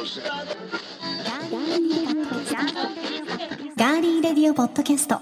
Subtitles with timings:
[0.00, 5.20] ガーリーレディオポッドキャスト。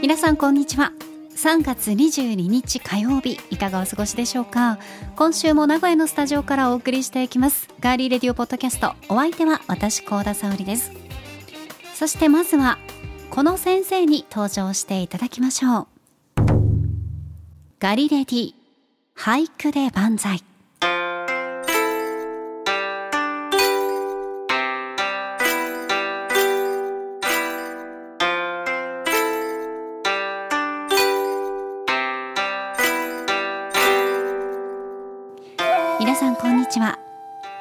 [0.00, 1.01] 皆さんこんにちは。
[1.42, 4.78] 3月22日火曜日いかがお過ごしでしょうか？
[5.16, 7.68] 今週も名古屋のスタジオからお送りしていきます。
[7.80, 10.92] ガーリーレディオポッドキャストお相手は私高田沙織です。
[11.94, 12.78] そしてまずは
[13.30, 15.86] この先生に登場していただきましょう。
[17.80, 18.54] ガリレディ
[19.16, 20.44] 俳句で万歳。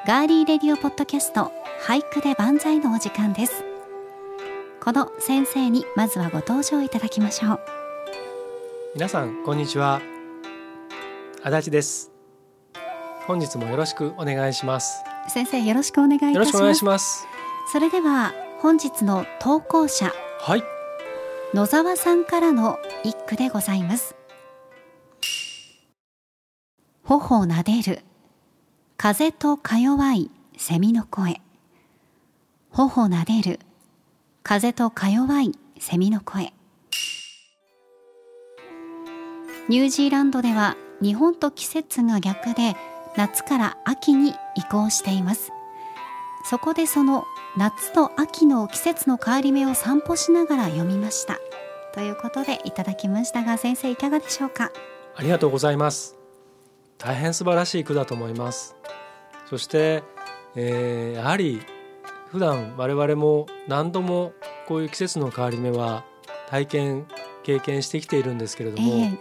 [0.07, 1.51] ガーリーレディオポッドキャスト
[1.85, 3.63] 俳句で万歳のお時間です。
[4.83, 7.59] この先生にまずはご登場いただきましょう。
[8.95, 10.01] 皆さんこんにちは。
[11.43, 12.11] 足立です。
[13.27, 15.03] 本日もよろしくお願いします。
[15.27, 16.37] 先生よろしくお願いいたします。
[16.37, 17.27] よろしくお願いします。
[17.71, 20.63] それでは本日の投稿者はい。
[21.53, 24.15] 野沢さんからの一句でございます。
[27.03, 27.99] 頬をなでる
[29.03, 31.41] 風とか弱い蝉の声。
[32.69, 33.59] 頬なでる。
[34.43, 36.53] 風とか弱い蝉の声。
[39.69, 42.75] ニュージーランドでは日本と季節が逆で
[43.17, 45.51] 夏から秋に移行しています。
[46.45, 47.25] そこでその
[47.57, 51.39] 夏と秋の季節の変わり目を散歩しながら読みました。
[51.95, 54.71] ということでいただきましたが先生いかがでしょうか？
[55.15, 56.19] ありがとうございます。
[56.99, 58.75] 大変素晴らしい句だと思います。
[59.51, 60.01] そして、
[60.55, 61.61] えーやはり
[62.31, 64.31] 普段我々も何度も
[64.65, 66.05] こういう季節の変わり目は
[66.49, 67.05] 体験
[67.43, 69.17] 経験してきているんですけれども、ええ。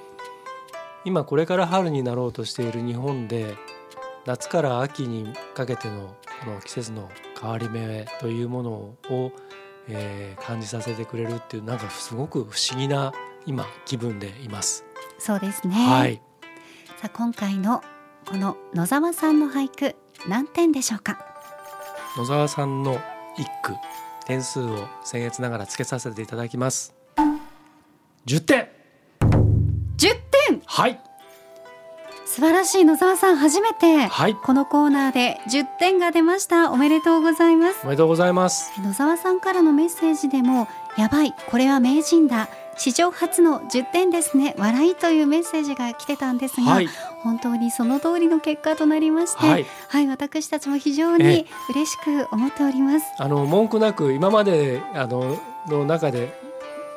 [1.05, 3.57] 今これから春になろうとしている日本で
[4.25, 6.15] 夏から秋にかけての
[6.45, 9.33] この季節の変わり目というものを、
[9.89, 13.13] えー感じさせてくれるっていうなんかすごく不思議な
[13.47, 14.85] 今気分でいます。
[15.19, 16.23] そうですね、はい、
[17.01, 17.83] さあ今回の
[18.29, 19.97] この野沢さんの俳句
[20.29, 21.19] 何点でしょうか？
[22.17, 22.99] 野沢さんの
[23.37, 23.75] 一句
[24.27, 26.95] 点数を僭越ながらつけさせていただきます。
[28.27, 28.69] 10点。
[29.97, 29.99] 10
[30.49, 30.63] 点。
[30.67, 31.01] はい。
[32.27, 34.37] 素晴らしい野沢さん初めてはい。
[34.37, 36.71] このコーナーで10点が出ました。
[36.71, 37.81] おめでとうございます。
[37.83, 38.73] おめでとうございます。
[38.81, 46.89] 野沢さんからのメッセージでもやばいこれは名人だ史上初の10点ですね笑いというメッセージが来てたんですが、はい
[47.23, 49.59] 本当にその通りの結果となりまして、は
[49.89, 53.07] はいい、私たちも非常えに嬉しく思っております。
[53.19, 55.39] あの文句なく今まであの
[55.69, 56.33] の中で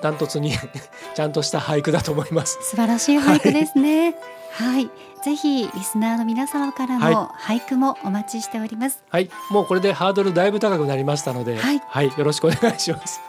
[0.01, 0.53] ダントツに
[1.16, 2.57] ちゃんとした俳句だと思います。
[2.61, 4.16] 素晴らしい俳句ですね。
[4.51, 4.90] はい、
[5.23, 9.03] ぜひリスナーの皆様からの俳句もお待ちしております。
[9.09, 13.19] はい、もうこれでハードルだいぶ高くなりましたので、はいよろしくお願いします。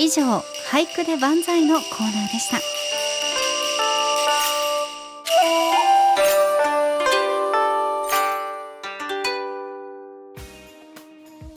[0.00, 2.56] 以上、俳句で万歳のコーナーでした。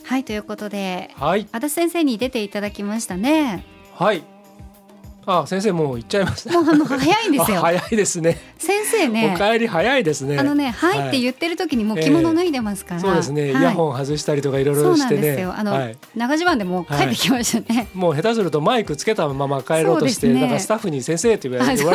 [0.04, 3.64] はい、ということで、はい、足立先生に出ていただきましたね。
[3.96, 4.33] はい。
[5.26, 6.54] あ、先生もう行っちゃいました。
[6.54, 8.38] もうあの早いんですよあ 早いですね。
[8.58, 10.38] 先生ねお、帰り早いですね。
[10.38, 13.02] あのね、はいって言ってる時にもう着物脱いでますから。
[13.02, 15.22] そうですね、はいイヤホン外したりとかいろいそうなんろしてね。
[15.22, 15.54] ですよ。
[15.56, 17.88] あの、はい、長襦袢でもう帰ってきましたね。
[17.94, 21.88] もう下手するとマイクつけたまま帰ろうとして、ねだからスタッフに先生って言われて、言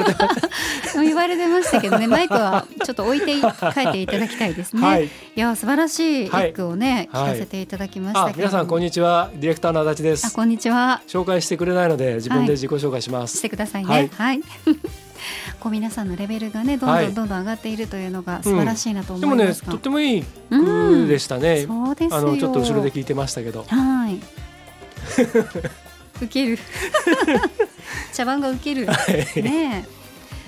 [1.14, 3.26] われてましたけどね、 マイクはちょっと置いて
[3.74, 5.10] 帰っていただきたいですね。、はいい。
[5.34, 8.32] や素晴らしいはい一句をね、はい聞かせていただきました。
[8.36, 10.26] 皆さんこんにちは、ディレクターの足立です。
[10.26, 11.02] あこんにちは。
[11.06, 13.17] 紹介してくれないので自分で自己紹介します。
[13.26, 14.10] してくださいね。
[14.16, 14.42] ははいい。
[15.60, 19.72] こう皆さんのレベルがねどんどはいんどんどん上がっているというのが素晴らしいなと思でもね、いますが。
[19.72, 20.64] とってもいいうん
[21.04, 21.64] 句でしたね。
[21.66, 22.16] そうですよ。
[22.16, 23.64] あのちょっと後ろで聞いてましたけど。
[23.68, 24.20] はい。
[26.22, 26.58] 受ける。
[28.12, 28.86] 茶番が受ける。
[29.42, 29.98] ねえ。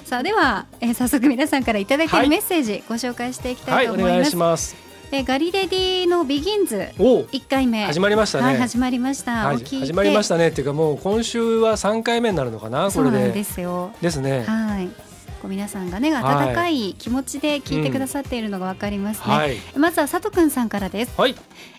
[0.04, 4.12] さあでは、えー早速皆さんからいただいていはいるメッセージご紹介していきたはいい、と思います。
[4.12, 4.89] お願いします。
[5.12, 8.44] えーガリレディのビギンズお、一回目始まりましたね。
[8.44, 9.46] はい始まりました。
[9.46, 13.90] はい始まりましたねっていうかもう今週は三回目になるのかなこれでそうなんですよ。
[14.00, 14.44] ですね。
[14.44, 14.88] はい。
[15.42, 19.34] こう皆さんがね温かい気持ちで聞いてくださっているのがわかりますね。
[19.34, 21.20] はいまずは佐藤くんさんからです。
[21.20, 21.34] はい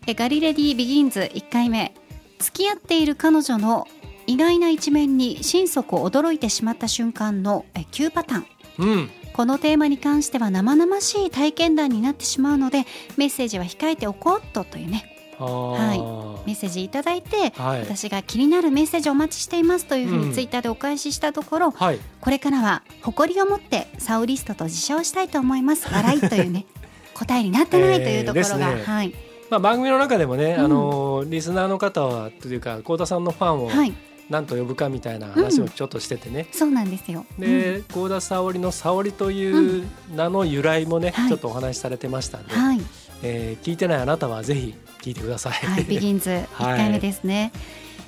[0.08, 1.94] えガリレディビギンズ1回目
[2.40, 3.88] 付き合っている彼女の
[4.28, 8.46] 意外な一面に心底驚いてしまった瞬間のえ9パターン
[8.80, 12.86] うんこのテーマに関しては生々しい体験談になってしまうので
[13.18, 15.08] メッセージは控えておこうとというね。
[15.46, 15.96] は
[16.44, 16.48] い。
[16.48, 17.82] メッセージいただいて、はい。
[17.82, 20.30] 私が気になるメッセージお待ちしていますというふううん。
[20.30, 22.00] にツイッターでお返ししたところ、はい。
[22.20, 25.88] これからは誇りを持ってサウリストと自称したいと思います。
[25.92, 26.66] 笑いというね
[27.16, 28.84] 答えになってないというところが、えーね。
[28.84, 29.14] はい、
[29.50, 30.66] まあ、番組の中でもね、うん。
[30.66, 33.94] あのリスナーの方はというか幸田さんのファンをはい、
[34.32, 37.26] 何と呼ぶかみたいな話をちょっとしててね、そうなんですよ。
[37.38, 42.82] うんで幸田沙織の沙織という名の由来もね、はいちょっとお話しされてましたんで、はい、
[43.24, 45.52] えー聞いてないあなたはぜひ聞いてください。
[45.54, 47.52] はい、ビギンズ1はい回目ですね。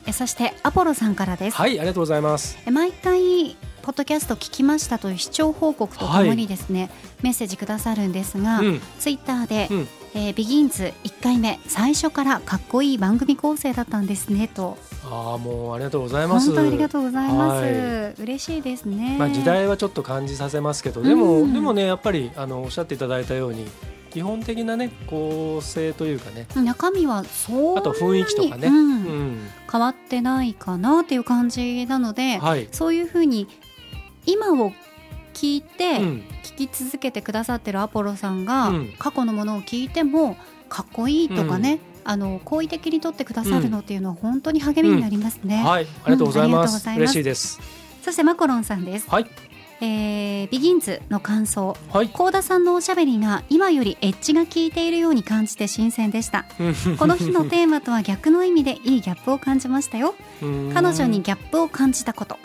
[0.06, 1.58] えそしてアポロさんからです。
[1.58, 2.58] はい、ありがとうございます。
[2.66, 6.90] え毎回ポッドキャスト聞きましたという視聴報告とともにですね、
[7.22, 16.48] メッセージくださるんですが、うん、ツイッターで、うんえービギンズ1回目最初からかっこいい番組構成だったんですねとああ、もうありがとうございます。
[16.48, 23.68] 本当ありがとうございます、は嬉しいですねまあ、時代はちょっと感じさせますけど、でも、うんでもね、やっぱりあのおっしゃっていただいたように。
[24.14, 26.46] 基本的なね、構成というかね。
[26.56, 28.68] 中身はそうあと雰囲気とかね。
[28.68, 32.68] うんうん、変わってないかなっていう感じなので、はい。
[32.72, 33.48] そういうふうに
[34.26, 34.72] 今を
[35.34, 38.94] 聞いてうん、聞き続けてくださってるアポロさんが、うん。
[39.00, 40.38] 過去のものを聞いても
[40.70, 46.88] かっこいいとかね、あの好意的に取ってくださるのっていうのは本当に励みになりますね、はい、ありがとうございます。
[46.88, 47.60] 嬉しいです。
[48.04, 49.26] そしてマコロンさんです、はい、
[49.82, 51.76] えービギンズの感想。
[51.92, 52.10] はい。
[52.10, 56.46] 幸田さんのおしゃべりが今よりエッジが効いているように感じて新鮮でした。
[57.00, 60.14] この日のテーマとは逆の意味でいいギャップを感じましたよ。
[60.74, 62.38] 彼女にギャップを感じたこと。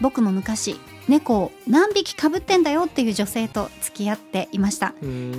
[0.00, 4.94] 僕も昔猫を何匹かぶってんだよっていう女性と付き合っていました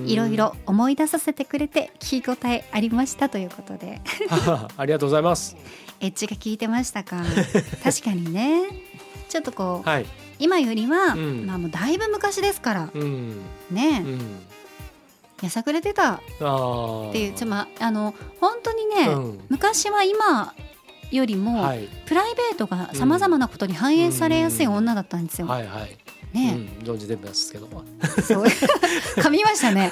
[0.05, 4.01] いろいろ思い出させてくれて聞き応えありましたということで
[4.77, 5.55] ありがとうございます。
[6.01, 7.23] エッジが効いてましたか？
[7.83, 8.63] 確かにね
[9.29, 10.05] ちょっとこうはい。
[10.39, 13.37] 今よりは、うんまあもうだいぶ昔ですからうん。
[13.71, 14.39] ねうん。
[15.41, 16.13] やさぐれてた。
[16.15, 16.19] っ
[17.13, 20.53] ていうちょまああの本当にね、うん昔は今
[21.15, 21.87] よりも、はい。
[22.05, 25.47] プライベートがさまざまなことに反映されやすい女だったんですよ。
[25.47, 25.97] はいはい。
[26.33, 27.83] ね、うん、存じてますけども。
[28.23, 28.45] そう
[29.21, 29.91] 噛みましたね。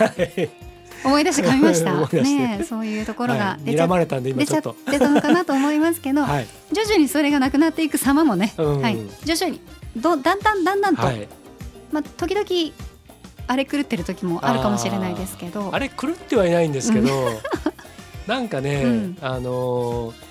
[1.03, 1.95] 思い出して噛みました。
[2.21, 4.61] ね、そういうところがはい出ちゃ,、睨まれたんで今出ちゃっ。
[4.61, 6.47] てたのかなと思いますけど、はい。
[6.71, 9.61] 徐々にそれがなくなっていく様もね、うんはい、徐々に
[9.95, 11.27] どだんだんだんだんと、はい。
[11.91, 12.73] まあ時々
[13.47, 17.09] あれ狂ってる時もあるかもしれないですけど、あれ狂ってはいないんですけど、
[18.27, 20.30] なんかね、うんあのー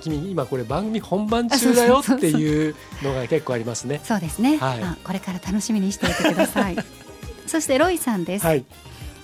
[0.00, 4.00] 君今これ番組本番中だよっていうのが結構ありますね。
[4.04, 6.76] そうですね、はいあこれから楽しみにしていてください。
[7.46, 8.64] そしてロイさんです、はい。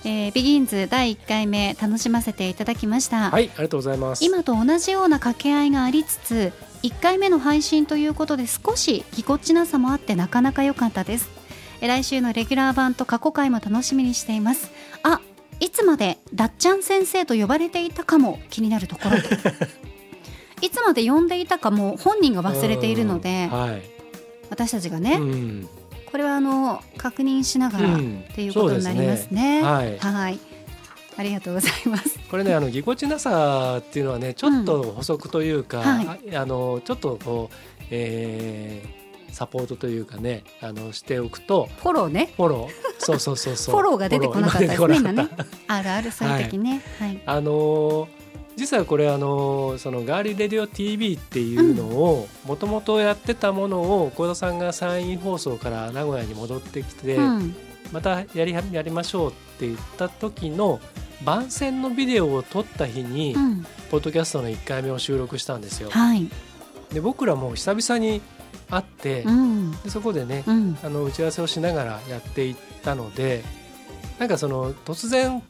[0.03, 4.23] えービギンズ第1回目楽しませていただきました、はい、ありがとうございます。
[4.23, 6.53] 今と同じような掛け合いがありつつ
[6.83, 11.29] 1回目の配信ということで少しぎこちなさもあってなかなか良かったです
[11.81, 14.71] えー来週のレギュラー版と過去回も楽しみにしています
[15.03, 15.21] あ
[15.59, 19.17] いつまでダッチャン先生と呼ばれていたかも気になるところ
[20.61, 23.81] いつまで呼んでいたかも本人が忘れているのでうんはい。
[24.49, 25.69] 私たちがね、うん。
[26.09, 29.27] これはあの確認しながらっうんていうことになりますね。
[29.29, 30.39] すねはい。
[31.17, 32.17] ありがとうございます。
[32.29, 37.55] これねあのぎこちなさっていうのはねちょっと補足というか、はいああのちょっとこう、
[37.91, 38.97] えー
[39.29, 42.33] サポートというかねあのしておくとフォローね。
[42.37, 45.27] フォローそうそうそうそう フォローが出てこなかったですね今ね。
[45.67, 46.81] あるあるそういう時ね。
[46.97, 47.17] はい。
[47.17, 48.07] たあの
[48.57, 57.55] 実はこれあのそのガーリーレディオ TV っていうのをもともとやってたものを幸田さんが山陰放送から名古屋に戻ってきて、うん。
[57.93, 60.81] またやりやりましょうって言った時の
[61.23, 63.63] 番宣のビデオを撮った日に、うん。
[63.91, 65.91] ポッドキャストの1回目を収録したんですよ。
[65.91, 66.27] はい。
[66.91, 68.21] で僕らも久々に
[68.71, 69.71] 会って、うん。
[69.83, 70.77] でそこでねうん。
[70.83, 73.43] あの打ち合わせをしながらやっていったので
[74.17, 75.43] なんかその突然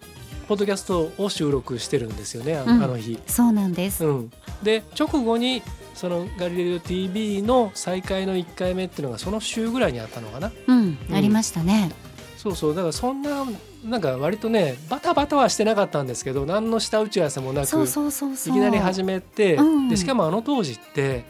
[0.48, 3.20] ポッドキャストを収録してるんですよねあ,、うんあの日。
[3.28, 4.06] そうなんです。
[4.06, 4.32] うん、
[4.64, 5.62] で直後に
[5.94, 10.98] そのガリレオ TV の再開の1回目っていうのがその週ぐらいにあったのかなうん。
[11.12, 11.92] ありましたね。
[12.38, 13.46] そうそうだからそんな
[13.84, 17.66] なんか割とねバタバタはしてなかったんですけど何の下打ち合わせもなく。
[17.66, 21.26] いきなり始めて、うんでしかもあの当時って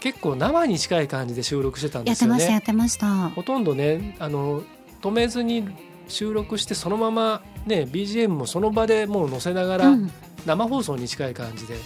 [0.00, 3.28] 結構生に近い感じで収録してたんですよやってましたやねってました。
[3.30, 4.62] ほとんどねあの
[5.02, 5.68] 止めずに
[6.10, 10.10] 収録してそのままね BGM もその場でもう載せながらうん。
[10.46, 11.76] 生放送に近い感じで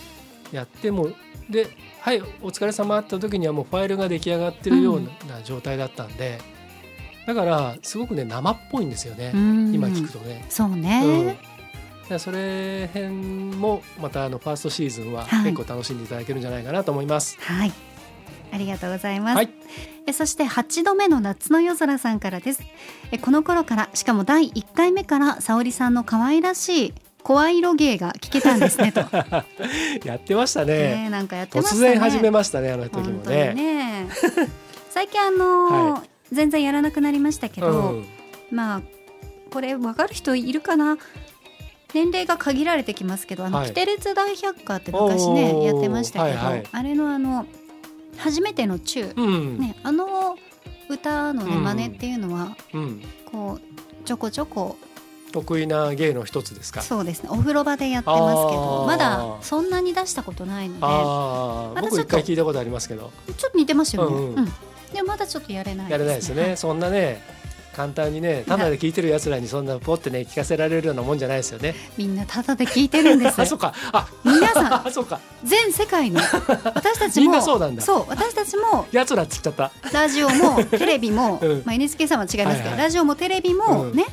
[0.53, 1.09] やっても
[1.51, 1.67] で
[2.01, 6.39] 「はいお疲れ様って時にはもうファイルが出来上がってるような状態だったんで、
[7.27, 10.45] だからすごくね生っぽいんですよね、うん今聞くとね。
[10.49, 11.37] そううんね。
[12.05, 17.37] だからそれ辺もまたあのファーストシーズンははい結構楽しんでいただけるんじゃないかなと思います。
[17.41, 17.73] はい。
[18.55, 19.51] ありがとうございます、はい。
[20.07, 22.63] えそして8度目の夏の夜空さんからです。
[23.11, 26.95] えこの頃からしかも第1回目から沙織さんの可愛らしい
[27.25, 29.01] 声色芸が聞けたんですねと、
[30.07, 31.05] やってましたね。
[31.05, 31.81] ねなんかやってましたね。
[31.81, 33.55] 突然始めましたねあの時もね。
[33.55, 34.09] ね。
[34.91, 38.07] 最近あのーは全然やらなくなりましたけど、うん。
[38.53, 38.83] まあ
[39.51, 40.97] これ分かる人いるかな？
[41.93, 43.67] 年齢が限られてきますけど「あのはい。
[43.69, 46.65] キテレツ大百科」って昔ねやってましたけど、はいはい。
[46.71, 47.47] あれのあの
[48.19, 50.37] 初めての中、うん、ね、あの
[50.89, 51.65] 歌のねうん。
[51.65, 54.77] 真似っていうのはうん、こうちょこちょこ
[55.33, 56.81] 得意な芸の一つですか？
[56.83, 57.29] そうですね。
[57.33, 63.11] お風呂場でやってますけどまだそんなに出したことないのでああ僕一回聞いたことありますけど。
[63.37, 64.45] ちょっと似てますよね、ううん。
[64.45, 64.53] ん。
[64.93, 67.21] でもまだちょっとやれないやれないですね、そんなね
[67.75, 71.75] 簡単にねただで聞いてる奴らにそんなポってね聞かせられるようなもんじゃないですよね。
[71.99, 73.75] みんなタダで聞いてるんです あそうか。
[73.93, 74.07] あ。
[74.25, 75.21] 皆さん あそうか。
[75.45, 76.21] 全世界の
[76.75, 77.83] 私たちもみんなそうなんだ。
[77.83, 79.71] そう私たちも奴らっつっちゃった。
[79.93, 81.63] ラジオも テレビも、うん。
[81.65, 82.79] まあ、NHK さんは違いますけど、はいはい。
[82.79, 83.97] ラジオもテレビもうん。
[83.97, 84.07] ね、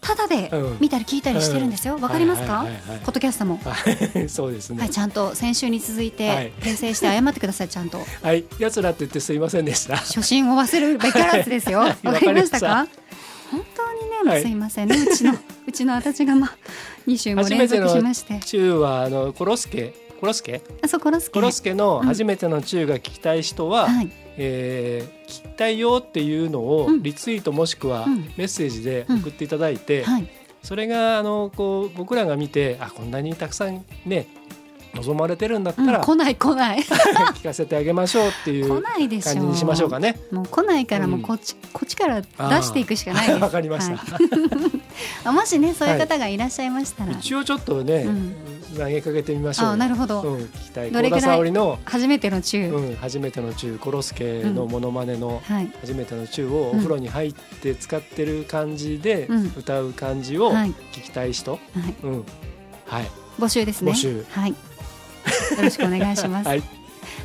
[0.00, 0.76] ただでうん。
[0.80, 1.96] 見たり聞いたりしてるんですよ。
[2.00, 3.74] わ、かりますか、はいはいはいはいポッドキャストも、は
[4.24, 4.80] いそうですね。
[4.80, 6.50] はい、ちゃんと先週に続いはい。
[6.50, 7.98] て訂正して謝ってくださいちゃんと。
[8.22, 9.96] はい、奴らって言ってすいませんでした。
[9.96, 11.78] 初心を忘れるべからずですよ。
[11.78, 12.20] わはい。
[12.20, 12.90] かりましたわか
[13.52, 15.32] 本当にね、もうすいませんね、うちの
[15.68, 16.56] うちの私がまあ
[17.06, 18.40] 2週も連続しまして。
[18.40, 21.32] 中はあのコロスケ、コロスケ、あそこロスケ。
[21.32, 24.10] コロスケの初めての中が聞きたい人は、はい。
[24.38, 27.02] えー聞きたいよっていうのをうん。
[27.02, 28.30] リツイートもしくはうん。
[28.36, 30.28] メッセージで送っていただいて、はい。
[30.62, 34.26] それがあのこう僕らが見て、あこんなにたくさんね
[34.94, 36.78] 望まれてるんだったうん、ら、来ない来ない。
[37.34, 40.18] 聞かせてあげましょうってい来うないでしょ感じにしましょうかね。
[40.30, 42.26] もう来ないからもうこっち、こっちから出
[42.62, 43.38] していくしかないです。
[43.40, 43.96] わかりました。
[43.96, 44.20] はい。
[45.24, 48.34] あもしねそういう方がいらっしゃいましたら、一応ちょっとね、うん。
[48.76, 49.72] 投げかけてみましょうよ。
[49.72, 50.90] あなるほど、うん、聞きたい。
[50.90, 53.78] どれぐらの初めての中、うん、初めての中。
[53.78, 55.70] コロスケのモノマネのはい。
[55.80, 59.52] 初めての中をお風呂に入って使ってる感じでうん。
[59.56, 60.70] 歌う感じをはい。
[60.92, 61.60] 聞きたい人、はい。
[62.02, 62.24] うん、
[62.86, 63.06] はい、
[63.38, 63.92] 募集ですね。
[63.92, 64.24] 募集。
[64.30, 64.54] はい。
[65.56, 66.48] よろしくお願いします。
[66.48, 66.60] はい、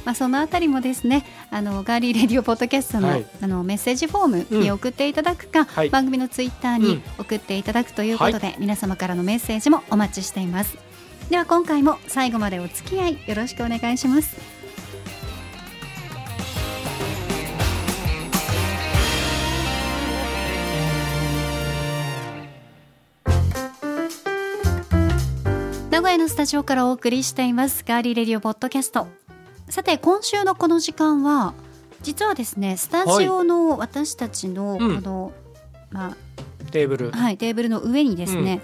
[0.05, 10.77] まあそのあたりもですね、あのガーリーレディオポッドキャストの、はいあのメッセージフォームに送っていただくか、はい番組のツイッターにうん送っていただくということで、皆様からのメッセージもお待ちしています。
[11.29, 14.56] では今回も最後までお付き合いよろしくお願いします。
[25.97, 29.07] 名古屋のスタジオからお送りしていますガーリーレディオポッドキャスト。
[29.67, 31.55] さて今週のこの時間は
[32.03, 35.01] 実はですねスタジオの私たちのこうん。
[35.01, 35.33] の、
[35.89, 36.15] ま
[36.69, 37.09] テーブル。
[37.15, 38.61] あ、はい、テーブルの上にですね、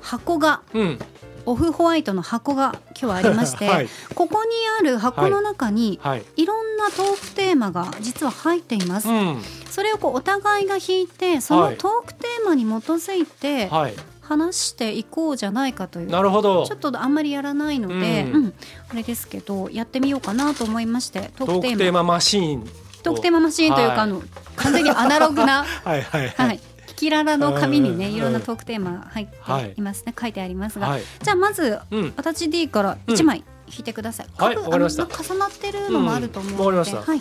[0.00, 0.98] 箱がうん。
[1.44, 3.88] オフホワイトの箱が今日はありまして、 はい。
[4.14, 4.50] ここに
[4.80, 6.24] ある箱の中に、はい。
[6.36, 9.42] いろんなトークテーマが実は入っています、うん。
[9.68, 11.70] それをこうお互いが引いてそはい。
[11.72, 13.94] のトークテーマに基づいてはい
[14.28, 16.10] 話していこうじゃないかという。
[16.10, 16.66] なるほど。
[16.66, 17.94] ちょっとあんまりやらないので、
[18.24, 18.34] うん。
[18.34, 18.54] うん
[18.90, 22.68] あれですけどやってみようかなと思いましてトトークテーマークテーママシーン
[23.02, 24.00] トークテーママシーンというか、はい。
[24.00, 24.22] あの
[24.56, 26.56] 完全にアナログな、 はいはいははい。
[26.56, 28.14] い、キキララの紙にねうん。
[28.14, 31.02] いろんなトークテーマ入っていますね、書いてありますが、はい。
[31.22, 32.12] じゃあまずうん。
[32.16, 35.04] 私 D から1枚引いてください、はい各わかりました。
[35.04, 37.20] あの重なってるのもあると思うので、はい、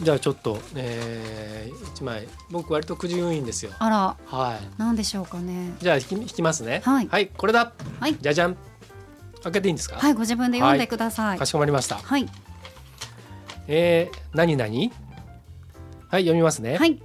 [0.00, 2.26] じゃあちょっと、えー、一枚。
[2.50, 3.72] 僕割とくじ運いいんですよ。
[3.78, 4.16] あら。
[4.26, 4.80] はい。
[4.80, 5.74] なんでしょうかね。
[5.80, 6.82] じゃあ引き引きますね。
[6.84, 7.28] はい。
[7.28, 7.72] これだ。
[8.00, 8.16] はい。
[8.20, 8.56] じゃじゃん。
[9.42, 9.96] 開けていいんですか？
[9.96, 11.38] はいご自分で読んでください。
[11.38, 11.96] かしこまりました。
[11.96, 12.28] はい。
[13.68, 14.92] えー、何何
[16.08, 17.00] はい読みますね、はい。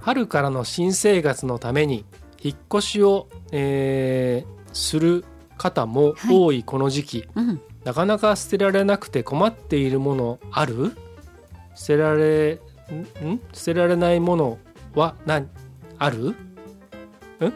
[0.00, 2.04] 春からの新生活のために
[2.40, 5.26] 引っ越しを、えーする
[5.58, 6.64] 方も多い。
[6.64, 7.60] この時期、うん。
[7.84, 10.96] なかなか捨てられなくて困っているものある？
[11.82, 12.60] 捨てられ
[13.24, 13.28] ん？
[13.28, 14.58] ん捨てられないもの
[14.94, 15.48] は何？
[15.98, 16.18] ある？
[16.28, 16.34] ん
[17.40, 17.46] ど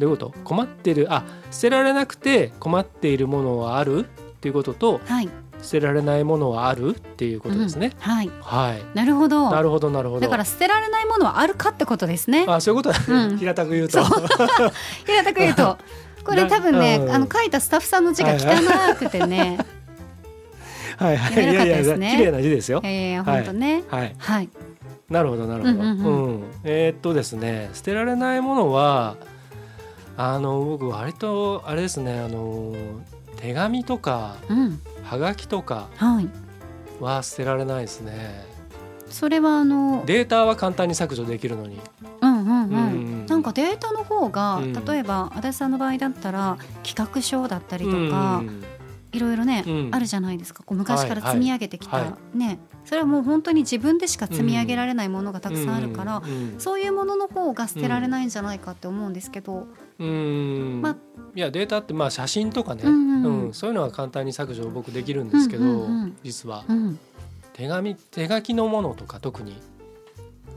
[0.00, 0.34] ういうこと？
[0.42, 1.06] 困ってる？
[1.08, 4.00] あ捨てられなくて困っているものはある？
[4.00, 4.04] っ
[4.40, 5.28] ていうこととはい。
[5.62, 8.00] 捨てられないものはあるっていうことですね、うん。
[8.00, 8.30] はい。
[8.40, 8.82] はい。
[8.94, 9.50] なるほど。
[9.50, 10.20] なるほどなるほど。
[10.20, 12.44] だから捨てられないものはあるかってことですね。
[12.48, 12.92] あそういうこと？
[12.92, 13.38] だね、うん。
[13.38, 14.02] 平たく言うと。
[15.06, 15.78] 平たく言うと。
[16.24, 17.10] これ多分ねうん。
[17.10, 19.58] あの書いたスタッフさんの字が汚くてね
[20.96, 21.34] はいはい。
[21.34, 22.14] 読めなかったですね。
[22.16, 22.80] 綺麗な字ですよ。
[22.82, 23.82] いやいやいや本当ね。
[23.88, 24.14] はい。
[24.18, 24.48] はい。
[25.10, 29.16] なるほどなるほど、うんえーっとですね捨てられないものは
[30.16, 32.74] あの僕割とあれですねあの
[33.36, 34.80] 手紙とかうん。
[35.04, 35.86] はがきとか
[37.00, 38.44] は捨てられないですね。
[39.08, 41.78] それはあのデータは簡単に削除できるのに。
[42.20, 44.72] うんうんううんんなんかデータの方がうん。
[44.72, 48.64] 例えば足立さんの場合だったら企画書だったりとかうん
[49.12, 49.90] いろいろね、うん。
[49.92, 50.62] あるじゃないですか。
[50.62, 52.06] こう昔からはい積み上げてきた、はい。
[52.06, 52.58] はね。
[52.84, 59.66] それはもう本当に自分でしか積み上げられないものがたくさんあるから、うんうんそういうものの方が捨てられないんじゃないかって思うんですけど、
[59.98, 60.80] うん。
[60.82, 60.96] まあ
[61.34, 63.54] いやデータってまあ写真とかね、うんうんうん。
[63.54, 66.16] そういうのは簡単に削除僕できるんですけど、うんうんうん。
[66.22, 66.64] 実は。
[66.68, 66.98] うん、
[67.52, 69.60] 手紙手書きのものとか特に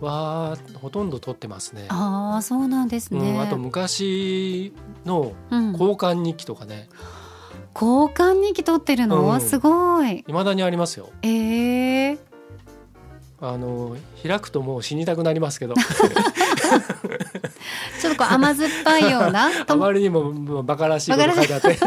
[0.01, 1.85] はほとんど取ってますね。
[1.89, 3.31] ああそうなんですね。
[3.31, 4.73] うん、あと昔
[5.05, 5.71] のうん。
[5.71, 6.89] 交換日記とかね、
[7.73, 10.23] 交換日記取ってるの、うんすごい。
[10.27, 11.09] 未だにありますよ。
[11.21, 12.17] えー、
[13.41, 15.75] あの開くともう死にたくなりますけど。
[18.01, 19.49] ちょっとこう甘酸っぱいような？
[19.67, 21.77] あまりにももうバカらしいこと書いてあって。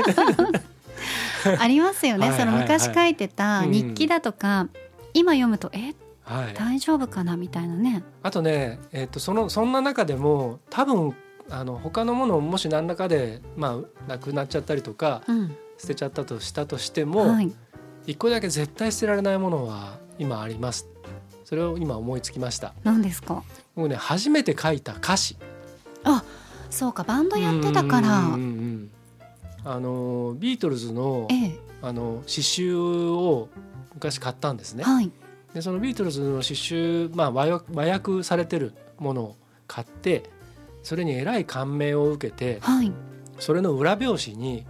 [1.59, 2.29] ありますよね。
[2.29, 2.39] はい。
[2.39, 3.73] その昔書いてたうん。
[3.73, 4.69] 日記だとか、
[5.15, 5.95] 今読むとえ？
[6.25, 8.05] はい、大丈夫かなみたいなね。
[8.23, 11.15] あとね、えっとそのそんな中でも多分
[11.51, 17.53] あの他のものをもし何らかで、まあ、なくなっちゃったりとかうん、捨てちゃったとしたとしても、はい。
[18.07, 20.87] 一個だけ絶対捨てられないものは今あります。
[21.45, 22.73] それを今思いつきました。
[22.85, 23.43] 何ですか？
[23.75, 25.37] 僕ね初めて書いた歌詞。
[26.71, 28.19] そうかバンドやってたから。
[28.21, 28.91] うんうんうんうん
[29.65, 31.59] あのビートルズのええ。
[31.83, 33.49] あの詩集を
[33.95, 34.85] 昔買ったんですね。
[34.85, 35.11] はい。
[35.53, 39.37] でそのビートルズの詩集、まあ、和訳和訳されてるものを
[39.67, 40.31] 買って
[40.83, 42.93] それにえらい感銘を受けてはい。
[43.39, 44.67] それの裏表紙に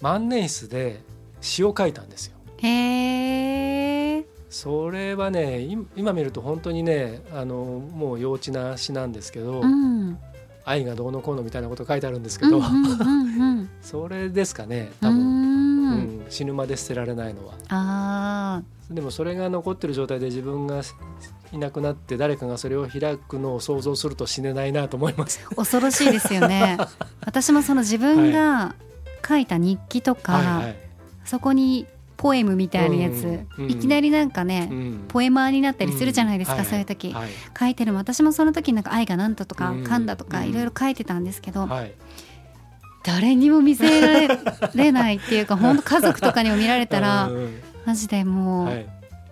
[0.00, 1.00] 万年筆で
[1.40, 2.36] 詩を書いたんですよ。
[2.58, 10.18] へえそれはねい今見ると本当にねあのもう幼稚な詩なんですけど、うん。
[10.64, 15.92] 愛がどうのこうのみたいなこと書いてあるんですけど、うんうんうんうん それですかねう多分、ん。
[15.92, 16.26] うん。
[16.28, 17.54] 死ぬまで捨てられないのは。
[17.68, 20.82] あでもそれが残ってる状態で自分が
[21.52, 25.40] いなくなって誰かがそれを開くのを想像すると死ねないなと思います。
[25.50, 26.76] ー恐ろしいですよね。
[27.24, 28.74] 私もその自分が
[29.26, 30.76] 書いた日記とか、はいはい。
[31.24, 31.86] そこに
[32.16, 35.04] ポエムみたいなやつ、うんうんいきなりなんかね、うん。
[35.08, 36.64] ポエマーになったりするじゃないですか、うん。
[36.64, 37.30] そういう時、はい。
[37.58, 41.92] 書いてるも私もその時なんか愛がなんととか、うんだとかうんいろいろ書いてたんですけど、はい。
[43.02, 44.28] 誰にも見せられ
[44.74, 47.30] れないっていうか 本当家族とかにも見られたら、
[47.86, 48.86] マジでもう、はい、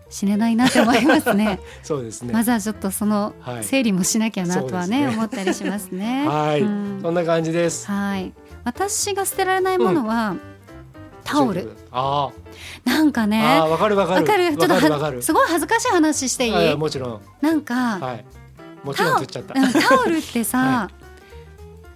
[0.09, 1.61] 死ねないなって思いますね。
[1.83, 2.33] そうですね。
[2.33, 3.65] まずはちょっとそのはい。
[3.65, 5.17] 整理もしなきゃなとはね,、そうですね。
[5.17, 6.27] 思ったりしますね。
[6.27, 6.63] はい。
[6.63, 7.01] うん。
[7.03, 7.87] そんな感じです。
[7.87, 8.33] はい
[8.65, 10.37] 私が捨てられないものは、
[11.25, 11.77] タオル。
[11.91, 12.31] あ
[12.85, 14.23] なんかねわかるわかる。
[14.23, 14.57] わかる。
[14.57, 17.21] ちょっとすごい恥ずかしい話していい、もちろん。
[17.41, 18.25] なんか、はい。
[18.83, 19.61] もちろんって言っちゃった。
[19.61, 20.91] うんタオルってさ、 は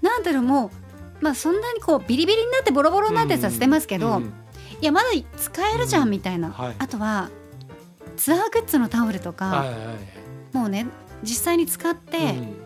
[0.02, 0.70] なんだろうも
[1.20, 4.32] うまあそんなにこうビリビリになってボロボロになってさ捨てますけど、うん。
[4.80, 5.06] いやまだ
[5.38, 6.10] 使えるじゃん。
[6.10, 6.76] みたいな、はい。
[6.78, 7.30] あとは
[8.16, 10.56] ツアーグッズのタオルとか、はいはいはい。
[10.56, 10.86] もうね
[11.22, 12.56] 実際に使って、うん。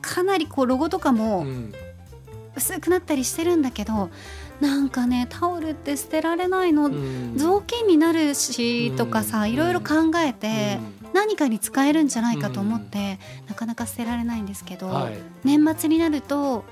[0.00, 1.72] かなりこうロゴとかもうん
[2.56, 4.10] 薄くなったりしてるんだけど
[4.60, 7.34] なんかねタオルって捨てられないの、うん。
[7.36, 9.52] 雑巾になるしとかさ、うん。
[9.52, 11.10] いろいろ考えて、うん。
[11.12, 15.18] 何かに使えるんじゃないかと思って、なかなか捨てられないんですけど、はい。
[15.44, 16.64] 年末になると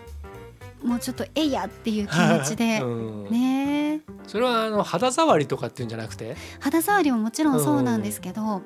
[0.83, 3.31] もうちょっとえいやっていう気持ちで、うん。
[3.31, 3.97] ね。
[3.97, 8.62] えそれはあの肌触りとかっていうんじゃなくて、肌触りももちろんそうなんですけど、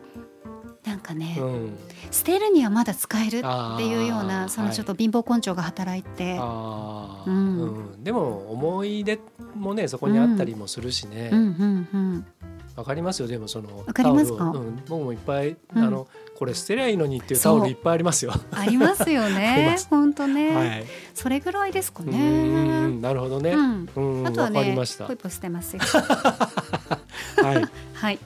[0.88, 1.78] なんかね、うん、
[2.10, 3.30] 捨てるにはまだ使えるっ
[3.76, 7.92] ていうようなそのちょっと貧乏根性が働いて、ああ、ううん。
[7.96, 9.20] ん、でも思い出
[9.54, 11.38] もねそこにあったりもするしね、うん。
[11.40, 11.88] うん。
[11.92, 12.26] うん。
[12.74, 13.28] わかりますよ。
[13.28, 14.44] でもそのわかりますか？
[14.44, 15.84] うん、僕もいっぱい、うん。
[15.84, 18.32] あのこれ捨てりゃいいのにっていうタオルいっぱいありますよ。
[18.52, 19.76] ありますよね。
[19.90, 20.86] 本当ね、はい。
[21.12, 22.18] それぐらいですかね。
[22.18, 23.02] ん。
[23.02, 23.50] なるほどね。
[23.50, 23.88] うん。
[23.94, 25.04] うん、あとはわかりねました。
[25.04, 25.82] ポイポイ捨てますよ。
[27.42, 27.68] はい。
[27.92, 28.18] はい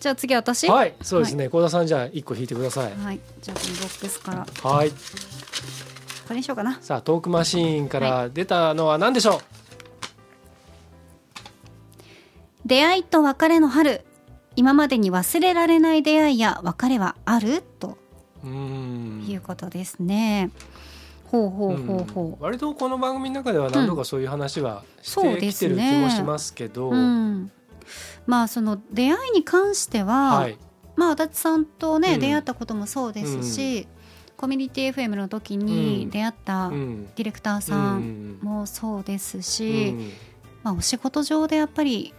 [0.00, 0.66] じゃあ次私？
[0.68, 1.48] はい、そうですね。
[1.50, 2.92] 幸、田さんじゃあ一個引いてください。
[2.96, 3.20] はい。
[3.42, 4.46] じゃあこのボックスから。
[4.62, 4.92] こはい。
[6.30, 6.78] れにしようかな。
[6.80, 9.42] さあトークマシーンから出たのは何でしょ
[12.64, 14.04] 出会いと別れの春。
[14.56, 17.62] 今までに忘れられない出会いや別れはある？
[17.78, 17.98] と。
[18.42, 18.48] う。
[18.48, 19.26] ん。
[19.28, 20.50] いうことですね、
[21.26, 22.28] ほうほうほうほう。
[22.28, 22.36] ん。
[22.40, 27.52] 割とこの番組の中では何度かそういう話はしてきてる気もしますけど、う、うん、
[28.26, 30.58] まあその出会いに関しては、はい。
[30.96, 32.20] まあ足立さんとね、うん。
[32.20, 33.88] 出会ったこともそうですし、
[34.36, 37.06] コミュニティ FM の時に出会ったうん。
[37.14, 40.10] ディレクターさんもそうですし、うん。
[40.62, 42.12] まあ、お仕事上でやっぱり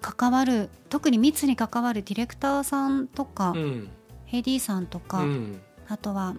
[0.00, 3.88] 関わる特に密に関わるディレクターさんとか、うん。
[4.26, 5.60] ヘイディさんとか、うん。
[5.88, 6.34] あとは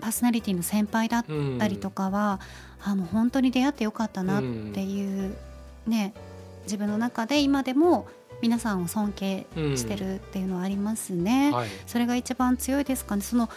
[0.00, 2.40] パーソナリティの先輩だっうんたりとかは、
[2.82, 5.36] あもう本当に出会ってよかったなっていう、
[5.86, 6.14] ね
[6.70, 8.06] 自分の中で今でも
[8.40, 11.50] 皆さんを尊敬してるっていうのはありますね。
[11.52, 11.68] はい。
[11.88, 13.22] それが一番強いですかね。
[13.22, 13.50] その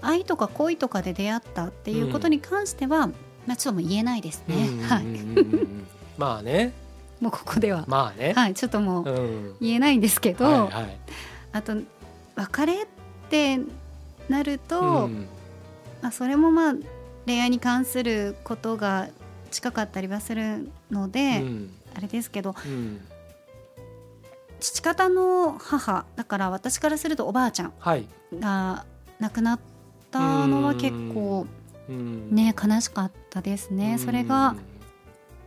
[0.00, 3.08] 愛とか恋とかで出会ったっていうことに関しては、
[3.46, 4.56] まあ、ちょっともう言えないですね。
[4.88, 5.86] はいうんうんうんうん。
[6.16, 6.72] まあね。
[7.20, 9.56] もうここでは、まあね、はい、ちょっともううん。
[9.60, 10.98] 言えないんですけど、はいはい。
[11.52, 11.74] あと
[12.34, 12.86] 別れっ
[13.28, 13.60] て
[14.30, 15.28] なると、うん。
[16.00, 16.74] まあ、それもまあ
[17.26, 19.08] 恋愛に関することが
[19.50, 23.00] 近かったりはするので、うんあれですけどうん。
[24.60, 28.86] 父方の母だから私からするとおばあちゃんはい、が
[29.20, 29.60] 亡くなっ
[30.10, 31.46] たのは結構
[31.88, 32.34] うん。
[32.34, 33.98] ね悲しかったですね。
[33.98, 34.56] それが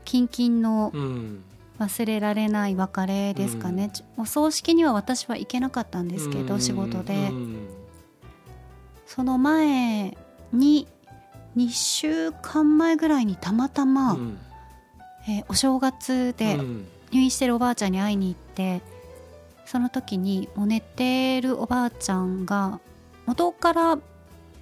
[0.06, 1.44] 近々のうん。
[1.80, 6.62] 忘れられない別れですかね、ちお葬式には私は行けなかったんですけど、うん。
[6.62, 7.68] 仕事で、うん。
[9.06, 10.18] その前
[10.52, 10.88] に
[11.56, 14.40] 2週間前ぐらいにたまたま、うん
[15.28, 16.88] えーお正月でうん。
[17.10, 18.82] 入院してるおばあちゃんに会いに行って
[19.66, 22.82] その時にもう寝てるおばあちゃんが
[23.26, 23.98] 元から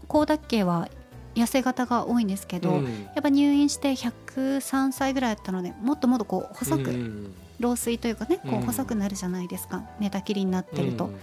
[0.08, 0.88] 高田家は
[1.34, 3.04] 痩せ型が多いんですけど、うん。
[3.04, 7.34] やっぱ入院して103歳ぐらいだったのでもっともっとこう細く、うん。
[7.60, 8.62] 老衰というかねこううん。
[8.62, 11.06] 細くなるじゃないですか、寝たきりになってると。
[11.06, 11.16] うん。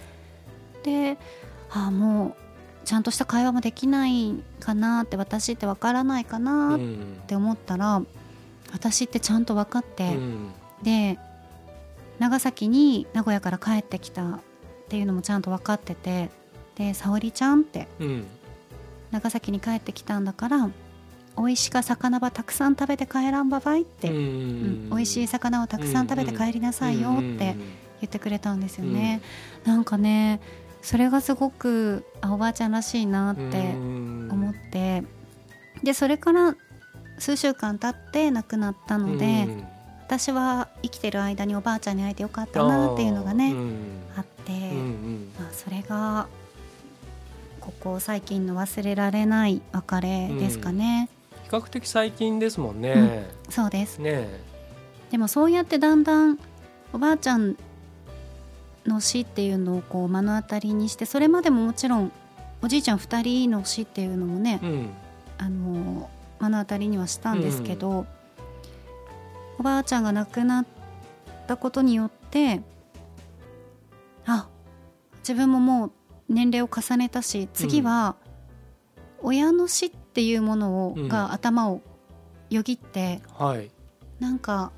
[0.83, 1.17] で
[1.71, 2.35] ああもう
[2.85, 8.01] ちゃんとした会話もできないかなって私ってわからないかなっうんて思ったら、
[8.73, 10.51] 私ってちゃんと分かって、うん。
[10.81, 11.17] で
[12.19, 14.39] 長崎に名古屋から帰ってきたっ
[14.89, 16.29] ていうのもちゃんと分かってて
[16.75, 18.25] で沙織ちゃんってうん。
[19.11, 20.69] 長崎に帰ってきたんだから
[21.37, 27.55] 美味しか魚ばたくさん食べて帰らんばばいって、ううんん美味しい魚をたくさん食べて帰りなさいよって
[28.01, 29.21] 言ってくれたんですよね。
[29.63, 30.41] なんかね
[30.81, 35.03] それがすごくあおばあちゃんらしいなって思って
[35.81, 36.55] でそれから
[37.19, 39.47] 数週間経って亡くなったので、
[40.05, 43.55] 私は生きてる間におばあちゃんに会えてよかったなっていうのがね
[44.15, 45.31] あって、うんうん。
[45.39, 46.27] まあ、それが
[47.59, 51.09] ここ最近の忘れられない別れですかね、
[51.45, 53.29] 比較的最近ですもんね。
[53.49, 53.99] そうです。
[53.99, 54.27] ね
[55.11, 56.39] でもそうやってだんだん
[56.91, 57.55] おばあちゃん
[58.85, 62.11] の死っていうのをこう目の当たりにしてそれまでももちろん
[62.61, 64.89] おじいちゃん2人の死っていうのもね、うん。
[65.37, 66.09] あの
[66.43, 68.05] 目の当たりにはしたんですけど、
[69.59, 70.65] おばあちゃんが亡くなっ
[71.47, 72.61] たことによって
[74.25, 74.47] あ
[75.19, 75.91] 自分ももう
[76.29, 78.15] 年齢を重ねたし次は
[79.21, 81.07] 親の死っていうものを、うん。
[81.07, 81.81] が頭を
[82.49, 83.71] よぎってはい。
[84.19, 84.71] なんか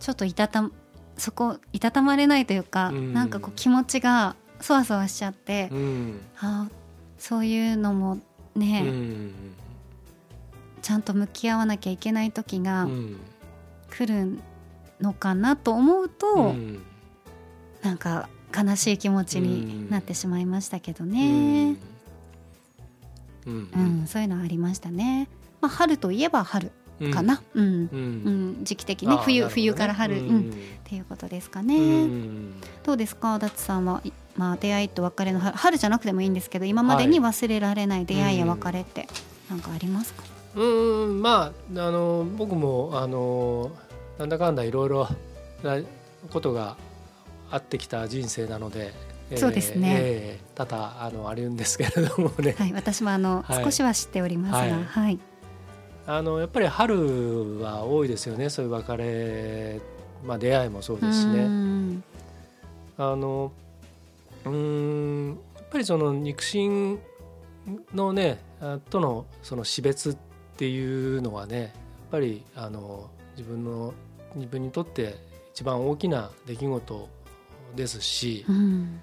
[0.00, 0.70] ちょっといたた
[1.16, 3.12] そこいたたまれないというか、うん。
[3.12, 6.20] なんかこう気持ちがそわそわしちゃって、うん。
[6.40, 6.68] あ
[7.18, 8.18] そういうのも
[8.56, 9.32] うね、ん
[10.88, 13.20] ちゃんと向き合わなきゃいけない時がうん。
[13.90, 14.38] 来る
[15.02, 16.82] のかなと思うと、うん。
[17.82, 21.76] なんか悲しい気持ちになってしまいましたけどね、
[23.46, 23.68] うん。
[23.74, 24.06] うん。
[24.06, 25.28] そういうのはありましたね。
[25.60, 26.72] まあ、春といえば春
[27.12, 27.66] かな、うん。
[27.92, 27.98] うん。
[28.00, 28.00] う
[28.60, 28.64] ん。
[28.64, 29.50] 時期的に冬、ね。
[29.50, 30.36] 冬から春、ううん。
[30.36, 31.76] んっていうことですかね。
[31.76, 32.54] うん。
[32.82, 39.06] どうですか、ダッツさんは、いまあ、出会いと別れの春春じゃなくてもいいんですけど今までに忘れられない出会いや別れって
[39.50, 40.22] なんかありますか、
[40.56, 40.64] う
[41.12, 43.70] んまああの僕もあの
[44.18, 45.08] なんだかんだいろいろ
[45.62, 45.78] な
[46.30, 46.76] ことが
[47.50, 48.92] あってきた人生なので、
[49.30, 49.96] えーそうですね。
[50.00, 53.64] えー多々あのあるんですけれどもね、はい、私もあの、はい。
[53.64, 54.70] 少しは知っておりますが、はい。
[54.82, 55.18] はい、
[56.08, 59.80] あのやっぱり春は多いですよねそういう別れ、
[60.26, 61.46] まあ、出会いもそうですしうね。
[61.46, 62.02] ん。
[62.96, 63.52] あの
[64.44, 66.98] うーんやっぱりその肉親
[67.94, 70.16] のねあとのその死別っ
[70.58, 71.70] ていうのはねやっ
[72.10, 73.94] ぱりあの自分の
[74.34, 75.16] 自分にとって
[75.54, 77.08] 一番大きな出来事
[77.76, 79.00] ですし、うん。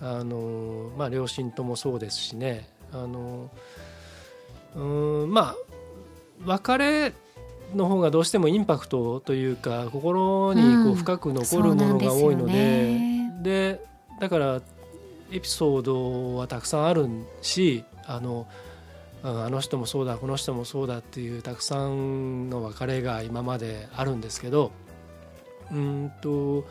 [0.00, 3.48] あのまあ両親ともそうですしねあの
[4.74, 5.56] うーんまあ
[6.44, 7.14] 別れ
[7.74, 10.94] の方がどうしてもインパクトというか心にこううん。
[10.96, 13.86] 深く残るものが多いので,、そうなんですよで
[14.20, 14.60] だから
[15.32, 17.08] エピソードはたくさんある
[17.40, 18.73] しあのうん
[19.26, 24.70] あの人もそうだこの人もそうだっていうたくさんの別れが今まであるんですけど
[25.70, 26.66] うーんと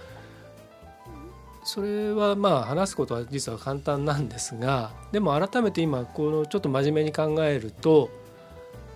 [1.63, 8.09] それはまあ話すことは実は簡単なんですがでも改めて今このちょっと真面目に考えると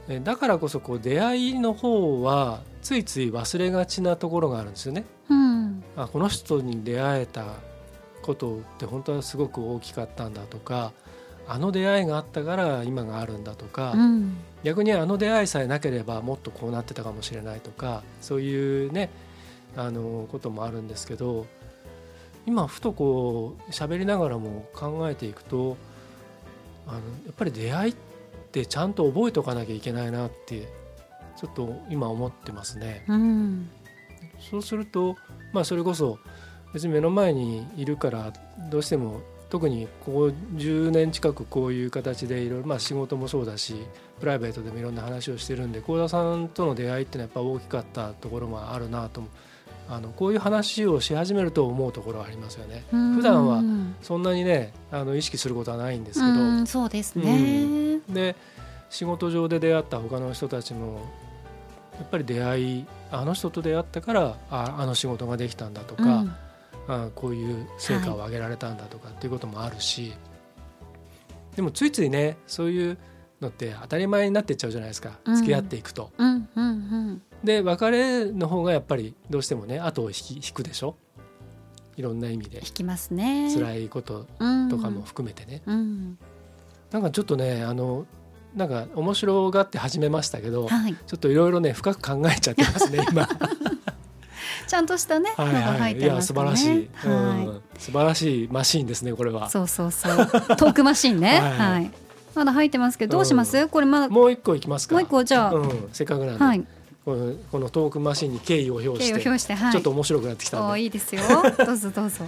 [0.08, 5.06] えだからこそこう出会いの方はついつい忘れがちなところがあるんですよね。
[5.30, 7.56] うんあこの人に出会えた
[8.22, 10.94] ことって本当はすごく大きかったんだとか
[11.48, 19.10] あの出会いがあったから今があるんだとか、うん逆にあの出会いさえなければもっとこうなってたかもしれないとかそういうね
[19.78, 21.46] あのこともあるんですけど
[22.46, 25.78] 今ふとこう喋りながらも考えていくと
[26.88, 27.96] あのやっぱり出会いっ
[28.52, 30.68] てちゃんと覚えておかなきゃいけないなって
[31.38, 33.06] ちょっと今思ってますね。
[33.08, 33.70] うん
[34.40, 35.16] そうすると、
[35.52, 36.20] まあ、それこそ
[36.74, 38.34] 別に目の前にいるから
[38.70, 43.76] どうしても特にここ10年近くこういう形でいろいろまあ仕事もそうだし
[44.20, 49.24] プライベートでもいろんな話をしてるんで幸田さんとの出会いっていうのはやっぱ大きかったところもあるなと
[49.90, 52.84] あのこういう話をし始めると思うところはありますよね。
[52.92, 53.64] 普段は
[54.02, 58.36] そんなにねあの意識することはないんですけど、うんそうですね、で
[58.90, 61.10] 仕事上で出会った他の人たちも
[61.98, 66.36] やっぱり出会いあの人と出会ったからああの仕事ができたんだとか、うん
[66.88, 70.14] あこういう成果を上げられたんだとかっていうこともあるし、
[71.56, 72.98] でもついついねそういう
[73.42, 75.36] のって当たり前になっていっちゃうじゃないですか、うん。
[75.36, 76.12] 付き合っていくと。
[76.18, 77.22] うんうんうん。
[77.44, 80.96] で別れの方がやっぱりどうしてもね後を引き引くでしょ。
[81.96, 82.60] いろんな意味で。
[82.60, 83.52] 引きますね。
[83.54, 86.18] 辛いこといとかも含めてね、うん。
[86.92, 88.06] なんかちょっとねあの
[88.56, 90.96] なんか面白がって始めましたけど、はい。
[90.96, 93.28] ちょっといろいろね深く考えちゃってますね今。
[94.68, 96.88] ちゃんとしたねはいはい、いや素ってますね。
[97.06, 99.50] 晴らしい、うはん、素晴らしいマシーンですねこれは。
[99.50, 100.16] そうそうそう。
[100.58, 101.40] トークマシンね。
[101.40, 101.52] はい。
[101.52, 101.92] はい。
[102.36, 103.68] まだ入ってますけどどうします？
[103.68, 104.96] これまだももう一個いきますか。
[104.96, 105.54] う一個じゃあ。
[105.54, 106.64] うん、せっかくなんで、はい。
[107.06, 109.72] このこのトークマシンに敬意を表して、はい。
[109.72, 111.22] ちょっと面白くなってきたんで、いいですよ。
[111.66, 112.26] どうぞどうぞ。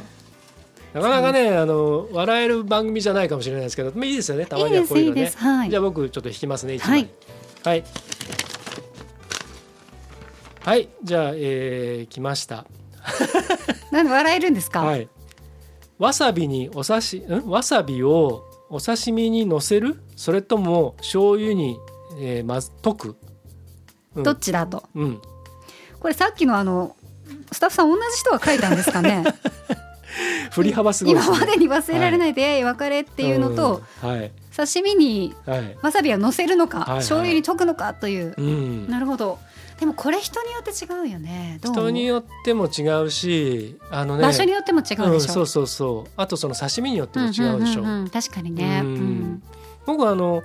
[0.94, 4.46] なかなかねあの笑える番組じゃないかもしれないですけど、まあいいですよね。
[4.46, 5.22] たまいいですいいにはこういうのね。
[5.22, 5.70] ですはい。
[5.70, 6.92] じゃあ僕ちょっと引きますね一枚。
[6.92, 7.10] はい。
[7.64, 7.84] はい。
[10.66, 12.66] はい、じゃあ、えー、来ました。
[13.92, 14.82] なんで笑えるんですか？
[14.84, 15.10] はい。
[15.98, 21.78] わさびにお刺し、ん、わさびをお刺身に乗せる、それとも醤油に、
[22.20, 23.16] えー、まず溶く？
[24.16, 24.84] うんどっちだと？
[24.96, 25.22] うん。
[26.00, 26.96] これさっきのあの
[27.52, 29.24] スタッフさん同じ人が書いたんですかね？
[30.52, 31.22] 振り幅すごいね。
[31.26, 35.78] 今までに忘れられない出会い別れっていうのと、うん、はい刺身にはい。
[35.82, 38.90] わさびを乗せるのか、はいはい醤油に溶くのかという、うん。
[38.90, 39.40] なるほど
[39.80, 41.60] でもこれ人によって違うよね。
[41.64, 44.24] 人によっても違うし、あのね。
[44.24, 46.12] 場所によっても違うでしょ、うん、そうそうそう。
[46.18, 47.82] あとその刺身によっても違うでしょ。
[47.82, 48.10] んんんん。
[48.10, 48.96] 確かにね、ううん。
[48.96, 49.44] ん
[49.86, 50.44] 僕はあの、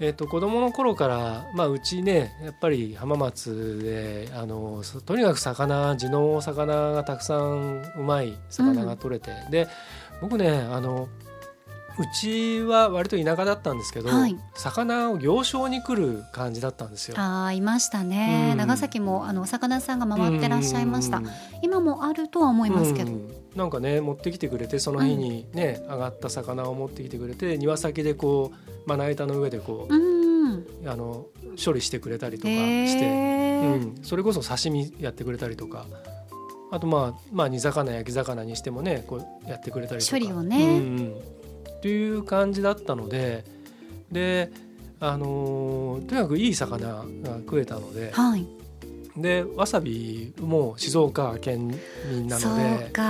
[0.00, 9.68] えー、と子供の頃から、まあ、うちねやっぱり浜松であのそとにかく魚地の魚がたくさんうまい魚が取れて、で
[10.20, 11.08] 僕ねあの
[11.98, 14.36] うちは割と田舎だったんですけど、はい。
[14.54, 17.14] 魚を行商に来る感じだったんですよ。
[17.18, 18.58] あーいましたね、うん。
[18.58, 21.26] 長崎もあのお魚屋さんが回ってらっしゃいました、うん。
[21.62, 23.28] 今もあるとは思いますけど、うん。
[23.54, 30.12] なんかね持ってきてくれてその日にね、上がった魚を持ってきてくれて庭先でこうまな板の上でこう、うん
[30.86, 31.26] あの
[31.62, 35.86] 処理してくれたりとかして、うん、それこそ刺身やってくれたりとか。
[36.70, 40.12] あとまあまあ煮魚焼き魚にしてもねこうやってくれたりとか。
[40.12, 40.56] 処理をね。
[40.56, 41.41] うんうん
[41.82, 43.44] っていう感じだったので
[44.12, 44.52] で
[45.00, 47.04] あのーとにかくいい魚が
[47.38, 48.46] 食えたのではい。
[49.16, 51.74] でわさびも静岡県
[52.08, 53.02] 民なのでか。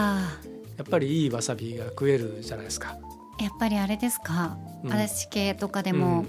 [0.78, 2.96] やっぱりいいわさびが食えるじゃないですか。
[3.38, 4.92] やっぱりあれですか、うん。
[4.92, 6.24] 嵐系とかでも、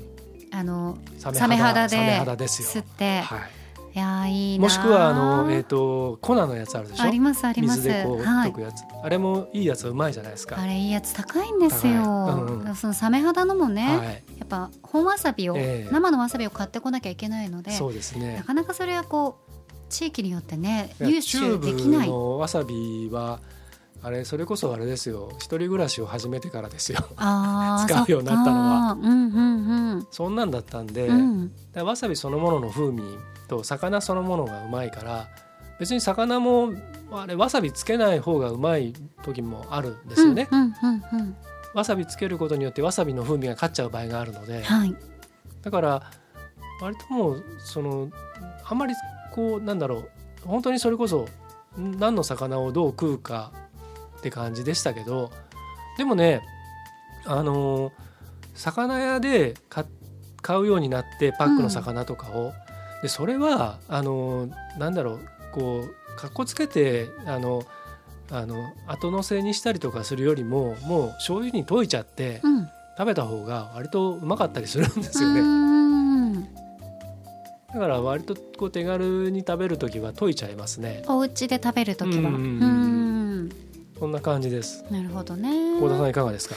[0.51, 2.84] あのササメ肌でサメ肌ですよ。
[2.84, 3.62] 吸って、はい
[3.95, 7.03] い、やーいいもしくはあのえっ、と粉のやつあるでしょ？
[7.03, 7.79] ありますあります。
[7.79, 10.60] 水でこうはい溶くやつ、あれもいいやつうまいじゃないですか。
[10.60, 14.23] あれいいやつ高いんですよ、うんうんそのサメ肌のもね、はい。
[14.39, 15.89] やっぱ本わさびを、ええ。
[15.91, 18.38] 生のわさびを買ってこなきゃいけないのでそうですね。
[18.38, 19.53] なかなかそれはこう
[19.89, 22.08] 地域によってね入手できない。
[22.08, 23.39] ーブのわさびは
[24.01, 25.32] あれそれこそあれですよ。
[25.38, 26.99] 一人暮らしを始めてからですよ。
[27.15, 28.89] 使うようになったのは。
[28.95, 31.51] そっかうんうんそんなんだったんで、うん。
[31.75, 33.03] わさびそのものの風味
[33.57, 35.27] と魚そのものがうまいから
[35.79, 36.73] 別に魚も
[37.11, 40.47] あれわさびつけない方がうまい時もあるんですよね、
[41.73, 44.95] わさびつけることによってわさびの風味が勝っちゃう場合があるので、はい。
[45.61, 46.11] だから
[46.81, 48.09] 割ともうその
[48.65, 48.93] あんまり
[49.31, 50.09] こうなんだろう
[50.45, 51.27] 本当にそれこそ
[51.79, 53.51] ん何の魚をどう食うか
[54.19, 55.31] って感じでしたけど
[55.97, 56.41] でもね
[57.25, 57.91] あの
[58.53, 59.85] 魚屋で買
[60.41, 62.53] 買うようになってパックの魚とかを、
[63.03, 65.19] でそれはあのなんだろう
[65.51, 67.63] こうかっこつけてあの
[68.31, 68.55] あの
[68.87, 75.41] 後乗せにしたりとかするよりももう醤油に溶いちゃってうん食べた方が割とうまかったりするんですようね。
[75.41, 76.43] ん
[77.73, 81.01] だから割とこう手軽に食べる時は溶いちゃいますね。
[81.07, 83.49] お家で食べるときはううんん
[83.97, 84.85] そんな感じです。
[84.91, 86.55] なるほどね幸田さんいかがですか？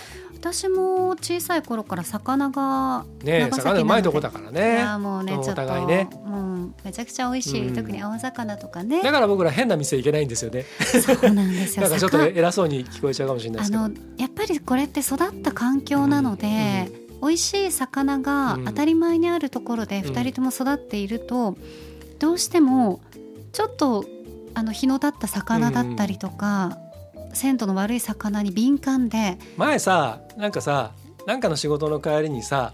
[0.52, 6.08] 私も小さい頃から魚がね魚うまいとこなだからのでいやもうねちょっとね。
[6.24, 7.74] もうめちゃくちゃ美味しい、うん。
[7.74, 9.02] 特に青魚とかね。
[9.02, 10.64] だから僕ら変な店行けないんですよね。
[10.80, 11.82] そうなんですよ。
[11.88, 12.26] なんかちょっと魚。
[12.28, 13.84] 偉そうに聞こえちゃうかもしれないですけど。
[13.84, 16.90] あのやっぱりこれって育った環境なので、
[17.22, 18.64] 美味しい魚がうん。
[18.66, 20.14] 当たり前にあるところでうん。
[20.14, 21.56] 2人とも育っていると、
[22.18, 23.00] どうしても
[23.52, 24.04] ちょっと
[24.54, 26.78] あの日の立った魚だったりとか、
[27.36, 30.92] 鮮度の悪い魚に敏感で前さなんかさ
[31.26, 32.72] なんかの仕事の帰りにさ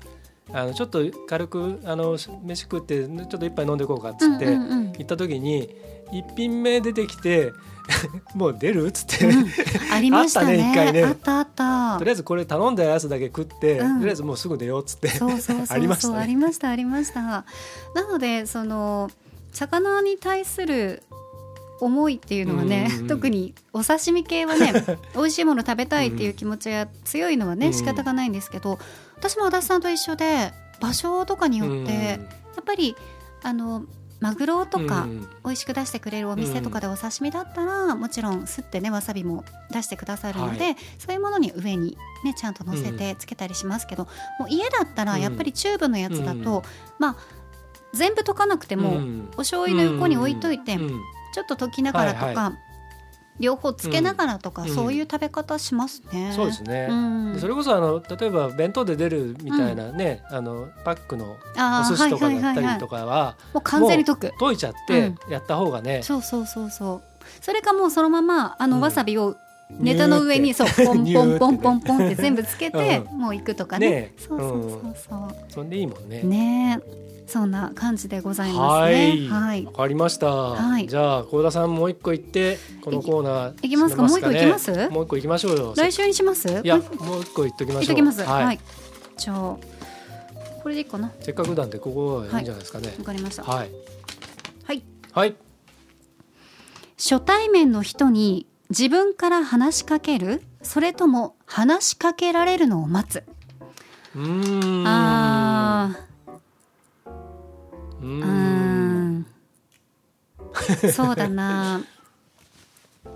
[0.53, 5.75] あのちょっと軽くあの飯食ってちょっと一杯飲んでいこうかっつって行った時に
[6.13, 7.53] 一品目出てきて
[8.35, 8.87] もう出る？
[8.87, 9.47] っつって、うん。
[9.93, 10.57] ありましたね。
[10.57, 11.05] ね一回ね。
[11.05, 11.99] あったあった。
[11.99, 13.99] とりあえずこれ頼んだやつだけ食って、うん。
[13.99, 15.09] とりあえずもうすぐ出ようっつって。
[15.09, 16.27] そうそうそう ありましたね。
[16.27, 17.21] りましたありました。
[17.23, 17.45] な
[18.09, 19.11] のでその
[19.53, 21.03] 魚に対する
[21.83, 24.73] 思いっていうのはね、うん特にお刺身系はね
[25.15, 27.73] 美味しいもの食べたいっていう気持ちが強いのはね、うん。
[27.73, 28.79] 仕方がないんですけど
[29.17, 32.17] 私も足立さんと一緒で場所とかによって、や
[32.61, 32.97] っぱり
[33.43, 33.85] あの
[34.21, 35.21] マグロとか、うん。
[35.45, 44.05] 美味しく出してくれるお店とかでお刺身だったら、もちろんすってねわさびも出してくださるので、はそういうものに上にねちゃんと乗せてつけたりしますけど、
[44.39, 46.63] もう家だったらやっぱりチューブのやつだと、うん。
[47.01, 47.17] まあ
[47.93, 49.29] 全部溶かなくても、うん。
[49.35, 51.01] お醤油の横に置いといて、うん
[51.33, 52.53] ちょっと溶きながらとか、はいは
[53.41, 54.69] 両方つけながらとか、うん。
[54.69, 56.33] そういう食べ方しますね。
[56.35, 57.33] そうですね、うん。
[57.33, 62.75] でそれこそあの例えば弁当で出るみたいなね、あのパックのお寿司とかだったはいはいはいはい。
[62.75, 64.33] りとかはもう完全に溶く。
[64.39, 67.03] 溶いちゃってやった方がね、そうそうそうそう。
[67.41, 68.83] それかもうそのままあの、うん。
[68.83, 69.37] わさびを
[69.71, 73.91] ネタの上にそうポン ポンポンポンポンって全部つけて、うもう行くとかね。
[73.91, 74.97] ねそうそうそう
[75.49, 76.21] そそんでいいもんね。
[76.23, 79.27] う、ねえそんな感じでございますはねい。
[79.27, 79.65] はい。
[79.65, 80.87] わかりました、はい。
[80.87, 84.03] じゃあ幸田さんもう一個言ってこのコーナーいきますか？
[84.03, 84.71] もう一個いきます？
[84.91, 85.73] もう一個行きましょうよ。
[85.75, 86.47] 来週にします？
[86.47, 88.23] いやこもう一個言っときましょうれ言っときます。
[88.23, 88.45] はい。
[88.45, 88.61] はい、
[89.17, 89.59] じゃあこ
[90.67, 91.07] れでいいかな？
[91.09, 92.89] わせっかくなんでここはいいんじゃないですかね。
[93.03, 93.45] かりました。
[93.45, 93.71] はい。
[94.65, 94.83] はい。
[95.13, 95.35] はい、
[96.99, 100.43] 初対面の人に自分から話しかける？
[100.61, 103.25] それとも話しかけられるのを待つ？
[104.17, 104.87] うーん。
[104.87, 106.12] あうーー
[108.03, 109.19] うん。
[109.19, 109.27] ん。
[110.93, 111.83] そうだな。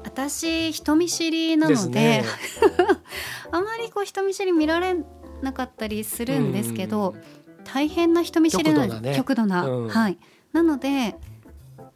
[0.05, 2.25] 私人見知りなのでね。
[3.51, 4.97] あまりこう人見知り見られ
[5.43, 7.65] なかったりするんですけど、うん。
[7.65, 9.17] 大変な人見知りな極度なね。
[9.17, 9.67] 極度な。
[9.67, 9.89] うん。
[9.89, 10.19] はい。
[10.53, 11.17] なので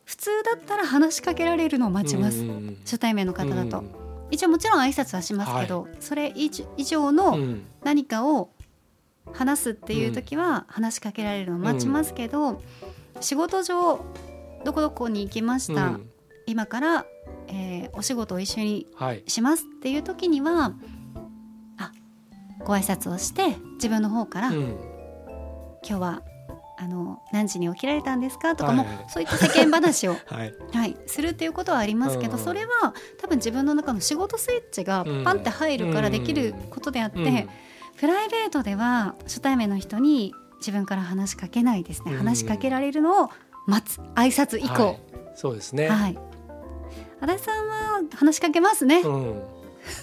[0.05, 2.45] 普通だったら話しかけられるのを待ちます、
[2.85, 3.91] 初対面の方だと、うん。
[4.33, 6.51] 一応もちろん挨拶はしますけど、それ以
[6.85, 7.63] 上のうん。
[7.85, 8.51] 何かを
[9.33, 12.61] 話すっていう時は話しかけられるのを待ちますけど、
[13.21, 14.05] 仕事上
[14.65, 16.11] どこどこに行きました、うん。
[16.47, 17.07] 今から、
[17.49, 19.25] えーお仕事を一緒にはい。
[19.27, 20.75] しますっていう時には
[21.77, 21.93] あ
[22.61, 24.79] ご挨拶をして自分の方から、うん。
[25.83, 26.23] 今日は
[26.79, 29.05] あの何時に起きられたんですかとかも、はいはい。
[29.09, 30.55] そういった世間話を、 はい。
[30.73, 32.45] はい、するっていうことはありますけど、うん。
[32.45, 37.49] それは多分自分の中の仕事スイッチがパンって入るからできることであって、うん
[38.01, 42.19] プライベートでは初対面の人に自分から話しかけないですね、うん。
[42.19, 43.31] 話しかけられるのを
[43.67, 45.01] 待つ挨拶以降、はい。
[45.35, 46.19] そうですね、はい。
[47.21, 49.43] 足立さんは話しかけますね、うん。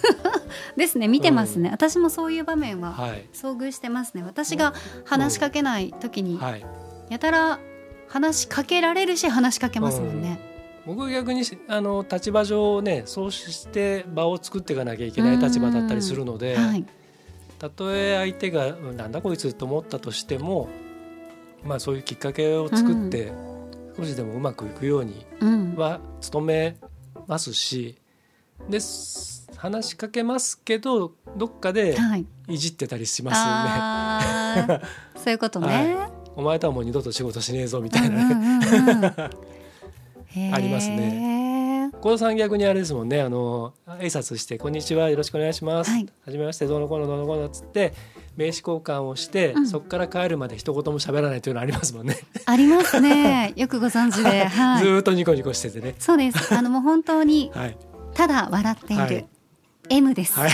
[0.78, 1.08] ですね。
[1.08, 3.26] 見てますね、私もそういう場面ははい。
[3.32, 4.22] 遭遇してますね。
[4.22, 6.64] 私が話しかけない時にはい。
[7.10, 7.58] やたら
[8.06, 10.38] 話しかけられるし話しかけますもんね、
[10.86, 16.86] 僕は逆にあの立場上ねそうして場を作っていかなきゃいけない立場だったりするので、はい、
[17.58, 20.68] たとえ相手がうんなんだこいつと思ったとしても
[21.64, 23.32] まあそういうきっかけを作って
[23.96, 26.76] 少しでもうまくいくようにうん、は努め
[27.26, 27.96] ますし
[28.68, 33.50] です話しかけますけどどっかではい、いじってたりしますよね。
[33.50, 34.86] あー。
[35.18, 35.96] そういうことね、
[36.36, 38.24] お前とはもう二度と仕事しねえぞみうたいなね。
[38.24, 39.12] んうんうんうん
[40.26, 41.37] へー ありますね
[42.00, 43.20] 幸田さん逆にあれですもんね。
[43.20, 46.08] あの挨拶して「こんにちはよろしくお願いします」はい。
[46.24, 47.92] はじめましてどうのこうのどうのこうの」っつって
[48.36, 49.68] 名刺交換をして、うん。
[49.68, 53.52] そこから帰るまで一言も喋らないというのありますもんね、ありますね。
[53.58, 55.96] よくご存知で、はい、ずーっとニコニコしててね。
[55.98, 56.54] そうです。
[56.54, 57.76] あのもう本当に はい。
[58.14, 59.26] ただ笑っている、はい。
[59.90, 60.38] M です。
[60.38, 60.50] はい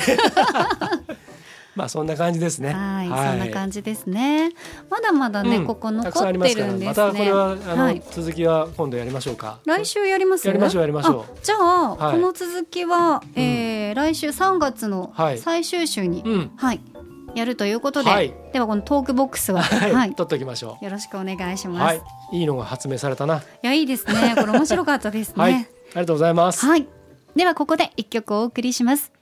[1.74, 2.72] まあそんな感じですね。
[2.72, 4.52] はい、そんな感じですね。
[4.90, 5.66] まだまだね、うん。
[5.66, 6.94] ここ残ってるんですね。
[6.94, 8.02] たこれはあの、はい。
[8.10, 9.58] 続きは今度やりましょうか。
[9.64, 10.46] 来週やります？
[10.46, 11.20] やりましょうやりましょう。
[11.22, 12.14] あじゃあ、はい。
[12.14, 15.38] この続きは、えー来週3月のはい。
[15.38, 16.50] 最終週に、うん。
[16.56, 16.80] はい、
[17.34, 18.34] やるということで、はい。
[18.52, 21.82] ではこのトークボックスは、はい、はい、取っときましょよろしくお願いしうます。
[21.84, 22.02] はい。
[22.32, 23.38] いいのが発明されたな。
[23.38, 24.34] いやいいですね。
[24.36, 25.34] これ面白かったですね。
[25.36, 25.54] はい。
[25.54, 26.64] ありがとうございます。
[26.66, 26.88] はい。
[27.36, 29.12] ではここで一曲お送りします。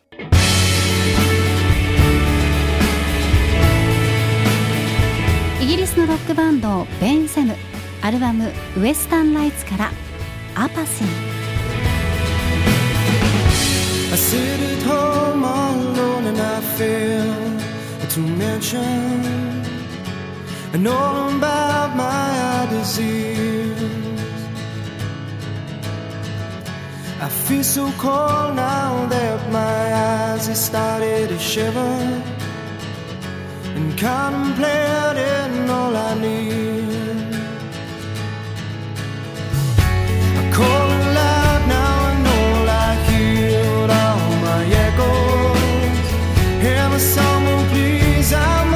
[5.63, 7.55] イギリスのロックバンドベン・セム
[8.03, 9.93] アルバム「ウエスタン・ライツ」から
[10.57, 11.07] 「アパシン」
[14.11, 17.23] I sit at home alone and I feel
[18.09, 19.63] to mention
[20.75, 23.73] I know about my eye disease
[27.21, 32.42] I feel so cold now that my eyes have started to shiver
[33.77, 37.35] and contemplating all I need.
[40.41, 42.47] I call it loud now, I know
[42.85, 46.07] I hear all my echoes.
[46.65, 48.72] Hear me, someone, please, I'm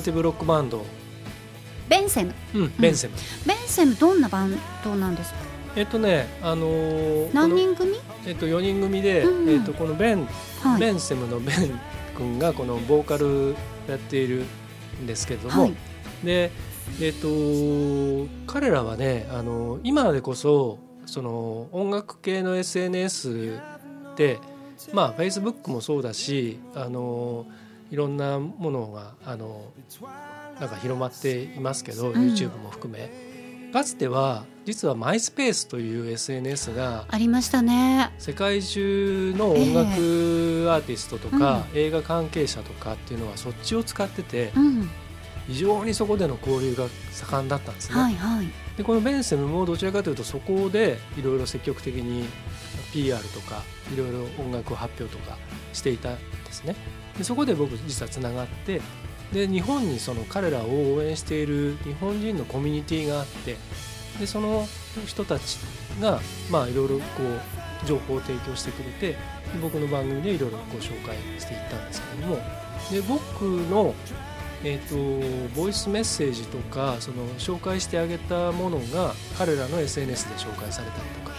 [0.00, 0.84] ナティブロックバンド、
[1.88, 3.14] ベンセムうん、ベンセム、
[3.46, 5.40] ベンセムどんなバンドなんですか？
[5.76, 7.92] えっとねあのー何人組？
[8.26, 10.26] えっと4人組で、うんえっとこのベン、
[10.62, 10.80] はい。
[10.80, 11.78] ベンセムのベン
[12.16, 13.54] 君がこのボーカル
[13.88, 14.44] やっている
[15.02, 15.74] んですけれども、はい。
[16.24, 16.50] で
[17.00, 17.28] えっと
[18.50, 23.58] 彼らはねあの今でこそその音楽系の SNS
[24.16, 24.38] で
[24.92, 27.46] まあ Facebook もそうだしあの
[27.90, 29.64] いろんなものがあの
[30.60, 32.12] なんか広まっていますけど、ん。
[32.12, 33.10] YouTube も含め。
[33.72, 38.12] かつては実はマイスペースという SNS がありましたね。
[38.18, 39.90] 世界中の音楽
[40.70, 44.90] アーティストとか、映画関係者とかっていうのはそっちを使っててうん。
[45.48, 48.00] 非常にそこでの交流が盛んだったんですね。
[48.00, 48.46] はいはい。
[48.76, 52.24] でこのベンセムもどちらかというとそこでいろいろ積極的に
[52.92, 53.62] PR とか
[53.92, 55.36] いろいろ音楽発表とか
[55.72, 56.76] していたんですね。
[57.20, 58.80] でそこで僕実はつながって
[59.30, 63.56] で日本にその彼らを応援している日本人のコミュニティがあって
[64.18, 64.66] でその
[65.04, 65.58] 人たち
[66.00, 66.18] が
[66.50, 67.04] まあいろいろこ
[67.84, 69.16] う情報を提供してくれてで
[69.60, 72.36] 僕の番組でいろいろご紹介していったんですけども
[72.90, 73.94] で僕の
[74.62, 81.30] えー、とボイスメッセージとかその紹介してあげたものが彼らの SNS で紹介されたりとか、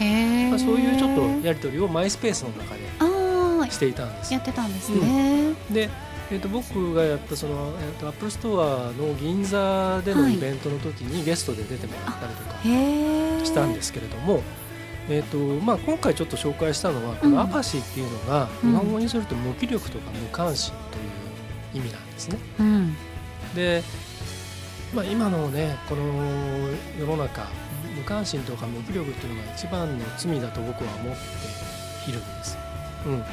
[0.50, 2.82] まあ、そういうちょっとやり取りをマイスペースの中で
[3.72, 4.34] していたんです。
[4.34, 5.90] やってたんですね、で、
[6.30, 10.36] えー、と僕がやったその、えー、とアップルストアの銀座でのはい。
[10.36, 14.44] イベントの時にゲストで出てもらったりとかしたんですけれども、
[15.10, 17.34] えーとまあ、今回ちょっと紹介したのはこうん。
[17.34, 18.72] のアパシーっていうのがうん。
[18.72, 20.74] 日本語にすると無気力とか無関心
[21.72, 22.38] という意味なんですね。
[22.60, 22.96] うん。
[23.56, 23.84] で、
[24.94, 26.04] まあ、今のねこの
[27.00, 27.48] 世の中
[27.96, 31.16] 無関心とか無気力っていうのが一番の罪だと僕は思っ
[32.06, 32.58] ているんです、
[33.06, 33.32] うん、だか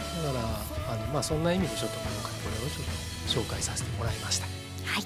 [0.89, 4.47] らあの、まあ、そんな意味でちょっと今回これをちょっと紹介させてもらいました。
[4.85, 5.05] はい。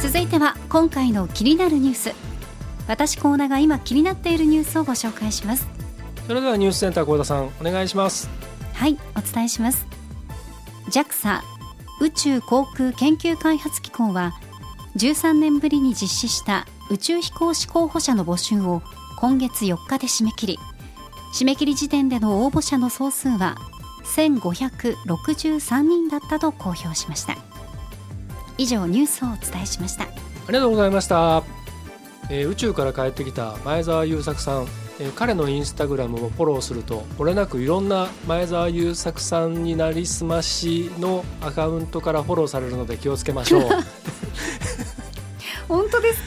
[0.00, 2.14] 続いては今回の気になるニュース。
[2.86, 5.66] 私コーナーが今気になっているニュースをご紹介します。
[6.26, 8.28] それではニュースセンター幸田さんお願いします。
[8.74, 9.86] はいお伝えします。
[10.90, 11.40] JAXA
[12.00, 14.34] 宇宙航空研究開発機構は
[14.96, 18.82] 13年ぶりに実施した宇宙飛行士候補者の募集を
[19.18, 20.58] 今月4日で締め切り
[21.32, 23.56] 締め切り時点での応募者の総数は
[24.04, 27.36] 1563人だったと公表しました
[28.56, 30.08] 以上ニュースをお伝えしましたあ
[30.48, 31.42] りがとうございました、
[32.30, 34.66] えー宇宙から帰ってきた前澤友作さん、
[35.00, 43.62] えー彼のインスタグラムをフォローするとこれなくいろんな前澤友作さんになりすましのアカウントからフォローされるので気をつけましょう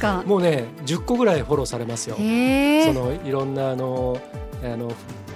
[0.02, 0.24] ですか？
[0.26, 2.16] もうね10個ぐらいフォローされますよ。
[2.16, 4.20] そのいろんなあの
[4.64, 4.92] あの、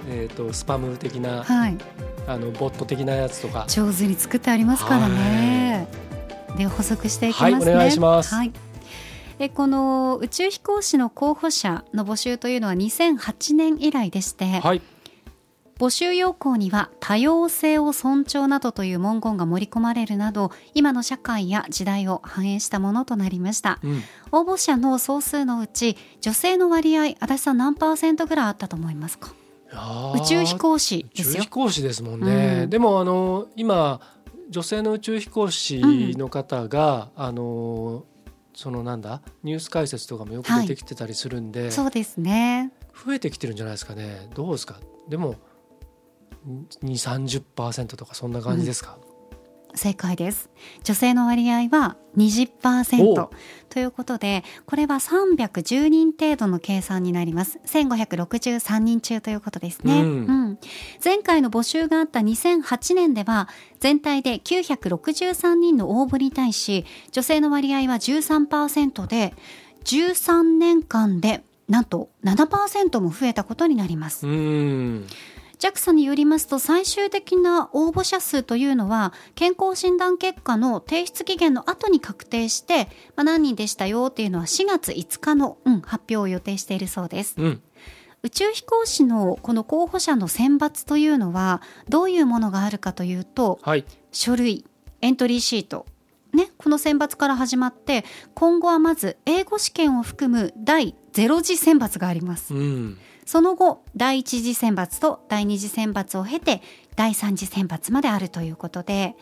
[0.08, 1.78] えー、とスパム的なはい。
[2.26, 3.66] あのボット的なやつとか。
[3.68, 5.88] 上手に作ってありますからね。
[6.56, 7.54] で補足していきますね。
[7.54, 8.34] はいお願いします。
[8.34, 8.52] はい。
[9.38, 14.82] えこの宇宙飛行士の候補者の募集というのは2008年以来でして、はい
[15.82, 23.80] 募集要項には多様性を尊重などという文言が盛り込まれるなど今の社会や時代を反映したものとなりました。
[23.82, 29.34] うん、応募者の総数のうち女性の割合足立さん何パーセントぐらいあったと思いますか？
[30.14, 31.34] 宇宙飛行士宇ですよ。
[31.38, 32.70] 宙飛行士ですもんね、うん。
[32.70, 34.00] でもあの今
[34.50, 35.80] 女性の宇宙飛行士
[36.16, 38.04] の方が、あの
[38.54, 42.70] そのなんだニュース解説とかもよく出てきてたりするんで、そうですね。
[43.04, 44.28] 増えてきてるんじゃないですかね。
[44.36, 44.76] どうですか？
[45.08, 45.34] でも
[46.46, 48.98] 2 3 0とかそんな感じですか、
[49.74, 50.50] 正解です。
[50.82, 53.30] 女性の割合は20%お。
[53.68, 57.58] ということでこれは310人程度の計算になります。
[57.66, 60.26] 1563人中ということですね、うん。
[60.52, 60.58] ん。
[61.02, 63.48] 前回の募集があった2008年では
[63.80, 69.34] 全体で963人の応募に対し女性の割合は13%で
[69.84, 74.26] 13年間でなんと7%も増えたことになります。
[74.26, 75.06] うーん
[75.62, 87.36] JAXA によりますと最終的な応募者数というのは健康診断結果の提出期限の後に確定して、まあ、何人でしたよっていうのは4月5日の、うん、発表を予定しているそうです。
[87.38, 87.62] うん
[88.24, 94.64] 宇宙飛行士のこの候補者の選抜というのはどういうものがあるかというとはい書類
[95.00, 95.86] エントリーシート
[96.32, 98.04] ね、この選抜から始まって
[98.34, 102.54] 今後はまず英語試験を含む第0次選抜があります。
[102.54, 102.98] うん
[103.32, 106.60] その後第一次選抜と第二次選抜を経て
[106.96, 109.16] 第三次選抜まであるということで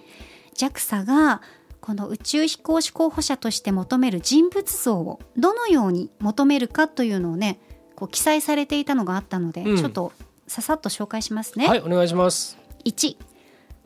[0.57, 1.43] JAXA が
[1.81, 7.61] この宇宙飛行士候補者として求める人物像をどのように求めるかというのをね
[7.95, 10.13] こう記載されていたのがあったので、うんちょっと
[10.49, 11.69] ささっと紹介しますね。
[11.69, 13.17] はいお願いします1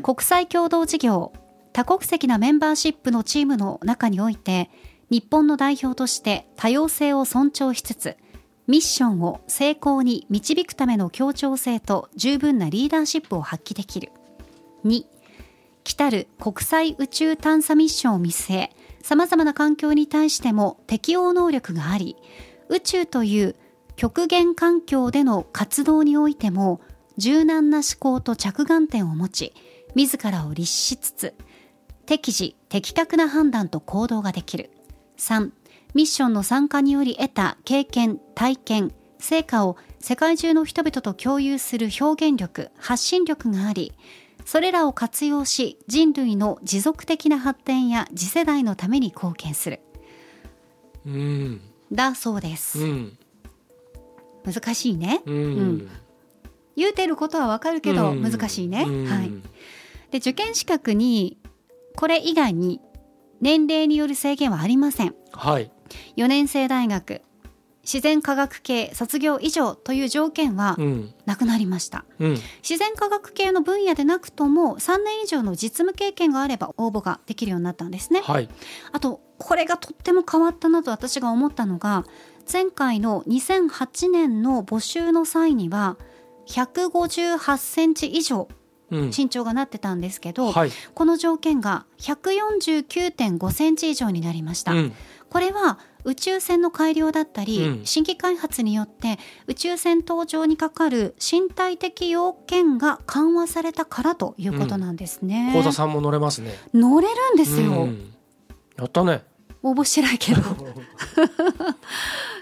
[0.03, 1.35] 国際共同事業
[1.75, 4.71] 多国籍なメンバーシップのチームの中において
[5.11, 8.17] 日本の代表として多様性を尊重しつつ
[8.67, 14.11] ミッションを成功に導くための協調性と十分なリーダーシップを発揮できる。
[14.85, 15.05] 2
[15.85, 18.71] 来たる国際宇宙探査ミッションを見据え
[19.03, 22.17] 様々な環境に対しても適応能力があり
[22.71, 23.55] 宇宙という
[23.97, 26.81] 極限環境での活動においても
[27.19, 29.55] 柔軟な思考と着眼点を持ち
[29.95, 31.35] 自らを律しつつ
[32.07, 34.71] 適時的確な判断と行動ができる。
[35.17, 35.51] 3
[35.95, 43.93] ミッションの参加により得た経験体験成果を世界中の人々と共有する表現力発信力があり
[44.45, 49.81] それらを活用し人類の持続的な発展や次世代のために貢献する。
[51.07, 51.61] うん。
[51.91, 53.19] だそうです、うん。
[54.45, 55.39] 難しいね、うん、う
[55.73, 55.89] ん。
[56.77, 58.23] 言うてることはわかるけどうん。
[58.23, 59.05] 難しいね、うん。
[59.07, 59.33] はい。
[60.11, 61.39] で受験資格に
[61.97, 62.81] これ以外に
[63.41, 65.15] 年齢による制限はありません。
[65.33, 65.71] はい
[66.17, 67.23] 4年生大学
[67.85, 71.15] 自然科学系卒業以上という条件はうん。
[71.27, 72.31] なくなりました、うん。
[72.63, 78.21] 自然科学系の分野でなくとも3年以上の実務経験があれば応募ができるようになったんですね。
[78.23, 78.49] はい。
[78.93, 82.05] あとこれがとっても変わったなと私が思ったのが
[82.51, 85.97] 前回の2008年の募集の際には
[86.49, 88.49] 158センチ以上
[88.91, 89.11] うん。
[89.17, 90.71] 身長がなってたんですけど、はい。
[90.95, 94.93] この条件が149.5センチ以上になりました、うん
[95.35, 97.85] これは宇宙船の改良だったり、うん。
[97.85, 99.19] 新規開発によって
[99.49, 105.51] 宇宙船搭乗にかかる身体的要件が緩和されたからということなんですね。
[105.53, 106.55] 幸田さんも乗れますね。
[106.73, 108.15] 乗れるんですよ、うん。
[108.77, 109.25] やったね。
[109.65, 110.43] 応募してないけど。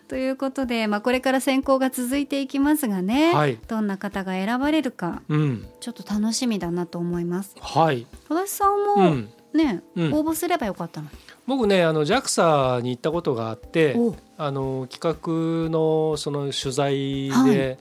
[0.06, 3.58] ということで、まあ、これから選考が続いていきますがね、はい。
[3.68, 5.66] どんな方が選ばれるかうん。
[5.80, 7.54] ちょっと楽しみだなと思います。
[7.58, 8.06] はい。
[8.28, 9.30] 足立さんうもん。
[9.54, 10.12] ね、うん。
[10.12, 11.16] 応募すればよかったのに。
[11.46, 17.78] 僕ねあの JAXA に行ったことがあっておあの企画のその取材で、はい。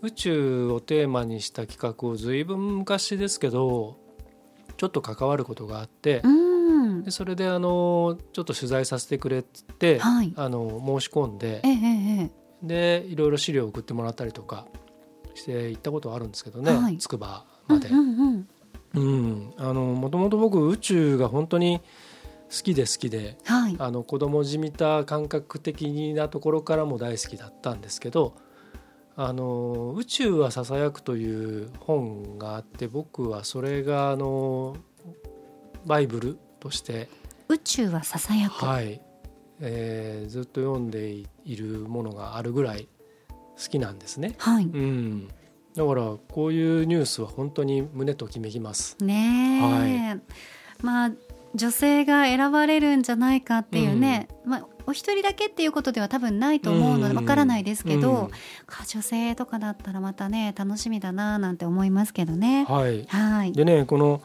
[0.00, 3.96] 宇宙をテーマにした企画をずいぶん昔ですけど
[4.76, 7.02] ちょっと関わることがあってう、ん。
[7.02, 10.32] でそれであのちょっと取材させてくれって、はい。
[10.36, 12.30] あの申し込んでええええ
[12.62, 14.66] でいろいろ資料を送ってもらったりとか
[15.34, 16.98] して行ったことはあるんですけどね、はい。
[16.98, 17.88] 筑波まで。
[17.88, 18.48] うんうんうん。
[18.94, 21.80] うん、あのもともと僕宇宙が本当に
[22.50, 23.76] 好きで好きではい。
[23.78, 28.34] あの子供じみた感覚的なところからも大好きだったんですけど
[29.16, 34.76] あの「宇宙はささやく」という本があって僕はそれがあの
[35.84, 37.08] バイブルとして、
[37.48, 39.00] 宇宙はささやく、はい。
[39.60, 41.08] えーずっと読んで
[41.44, 42.88] いるものがあるぐらい
[43.30, 44.34] 好きなんですね。
[44.38, 44.64] はい。
[44.64, 45.28] うん、
[45.74, 48.96] だからこういうニュースは本当に胸ときめきます。
[49.00, 50.20] ね
[50.80, 51.12] え、まあ
[51.54, 57.16] 女性が選ばれるんじゃないかっていうね、まあお一人だけっていうことでは多分ないと思うのでうん。
[57.18, 58.28] わからないですけど、うん。
[58.66, 62.64] か女性とかだったらまたね楽しみだななんて思いますけどね。
[62.64, 63.52] はい、はい。
[63.52, 64.22] でねこの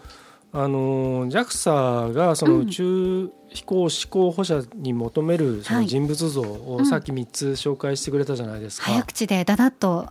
[0.53, 2.61] あのー JAXA がそのうん。
[2.61, 5.83] 宇宙飛行士候補者に求めるそはい。
[5.83, 8.85] の人物像うんをさっき3つ紹介してくれたじゃないですか。
[8.85, 10.07] 早口でだだっと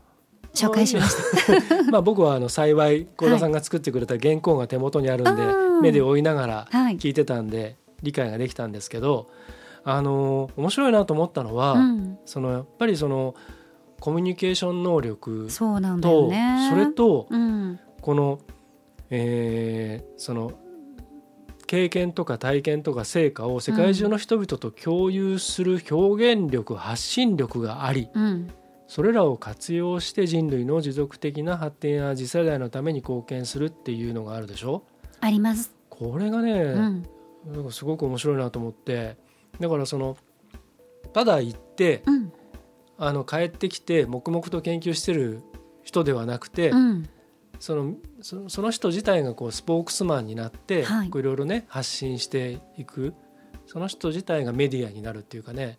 [0.55, 1.83] 紹介しました。
[1.91, 6.97] まあ僕はあの幸い幸田さんが作ってくれた原稿が手元にあるんで、うん目で追いながらはい。
[6.97, 9.31] 聞いてたんで理解ができたんですけど、
[9.85, 13.35] あのー面白いなと思ったのは、うん、そのやっぱりその
[13.99, 16.69] コミュニケーション能力そうなんだよとね。
[16.71, 18.39] それとうん、この、
[19.11, 20.53] えーその
[21.73, 28.51] 経験とか体験とか成果を世界中の人々と共有する表現力、発信力がありうん、
[28.93, 34.85] それらを活用して人類の持続的な発展や次世代のために貢献するっていうのがあるでしょ？
[35.21, 35.75] あります。
[35.89, 37.07] これがね、うん、
[37.47, 39.17] なんかすごく面白いなと思って。
[39.61, 40.19] だからその
[41.15, 42.33] ただ行ってうん、
[42.99, 45.41] あの帰ってきて黙々と研究してる
[45.83, 47.09] 人ではなくて、うん、
[47.61, 51.09] そのその人自体がこうスポークスマンになって、はい。
[51.09, 53.15] こういろいろね発信していく。
[53.65, 55.79] その人自体がメディアになるっていうかね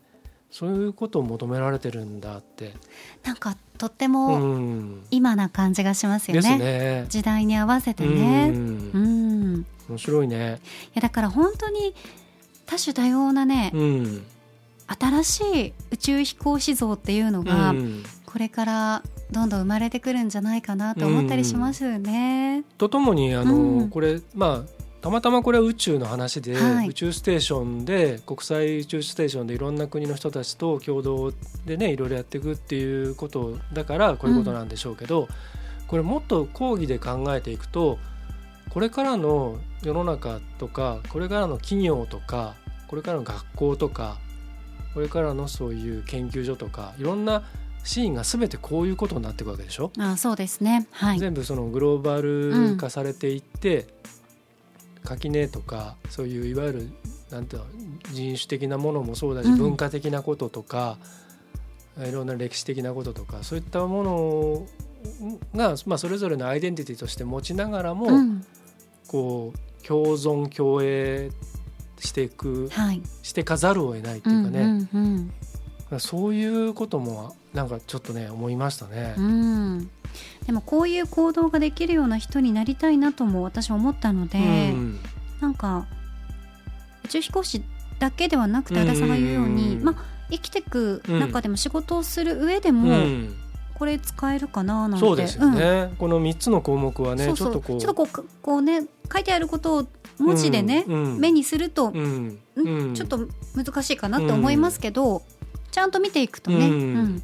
[0.54, 2.76] そういうことを求められてるんだって、
[3.24, 6.58] なんかとってうもん、今な感じがしますよですね。
[6.60, 7.06] ね。
[7.10, 8.50] 時代に合わせてうね。
[8.50, 10.62] んうん、い面白いね。
[10.94, 11.96] やだから本当に
[12.68, 14.24] 多種多様なね、うん、
[15.00, 22.64] 新しい宇宙飛行士像っていうのが、うんこれからどんどん生まれてくるんじゃないかなと思ったりしますよね。
[22.80, 31.34] とともにあの、うんこれまあたまたまこれは宇宙の話で、はい宇宙ステーションで国際宇宙ステーションでいろんな国の人たちと共同
[31.66, 35.28] でねいろいろやっていくっていうことだからこういうことなんでしょうけど、
[35.88, 38.00] これもっと講義で考えていくと
[38.70, 42.56] これからの世の中とかこれからの企業とか
[42.88, 44.18] これからの学校とか
[44.94, 47.44] これからのそういう研究所とかいろんな
[47.84, 49.92] シーンが全てこういうことになっていくわけでしょ？
[50.00, 50.88] あそうですね。
[50.92, 51.20] はい。
[51.20, 53.88] 全部そのグローバル化されていって、
[55.04, 56.90] 垣根とかそういういわゆる
[57.32, 57.68] なんていうの
[58.12, 59.58] 人種的なものもそうだし、うん。
[59.58, 60.98] 文化的なこととか
[61.98, 64.68] いろんな歴史的なこととかそういったもの
[65.56, 68.46] が、まあ、それぞれのアイデンティティとして持ちながらも、うん、
[69.08, 71.32] こう共存共栄
[72.00, 73.02] していくはい。
[73.22, 75.34] していかざるを得ないってういうんかね、うん
[75.92, 76.00] うん。
[76.00, 79.14] そういうこともなんかちょっとね思いましたね。
[79.18, 79.90] うん。
[80.46, 84.42] でもこういう行動ができるような人になりたいなとも私思ったので、う
[84.76, 85.00] ん。
[85.40, 85.86] なんか
[87.06, 87.64] 宇宙飛行士
[88.00, 93.36] だけではなくて和田さんが言うように、うんまあ生きてく中でも仕事をする上でも、うん。
[93.76, 95.06] これ使えるかななんて。
[95.06, 97.52] そうですよね、この3つの項目はねそうそう。
[97.52, 97.80] ちょっとこう。
[97.80, 99.88] ちょっとこうかこうね書いてあることを
[100.18, 101.20] 文字でね、うんうん。
[101.20, 102.94] 目にすると、うんうん。
[102.96, 105.22] ちょっと難しいかなって思いますけど、
[105.72, 106.74] ちゃんと見ていくとね、うん。
[106.74, 107.24] うん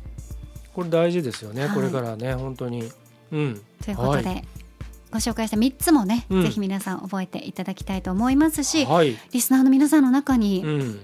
[0.79, 1.75] これ大事ですよね、はい。
[1.75, 2.89] これからね本当に。
[3.33, 3.61] うん。
[3.83, 4.35] ということで、は
[5.11, 6.43] ご紹介した3つもね、うん。
[6.43, 9.17] ぜひ皆さん覚えていただきたいと思いますし、はい。
[9.31, 10.99] リスナーの皆さんの中にうん。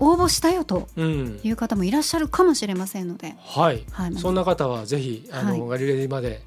[0.00, 1.40] 応募したよとうん。
[1.44, 4.14] いう方もいらっしゃるかもしれませんので、はい、はい。
[4.16, 5.68] そんな方はぜひあの、はい。
[5.68, 6.42] ガリレディまで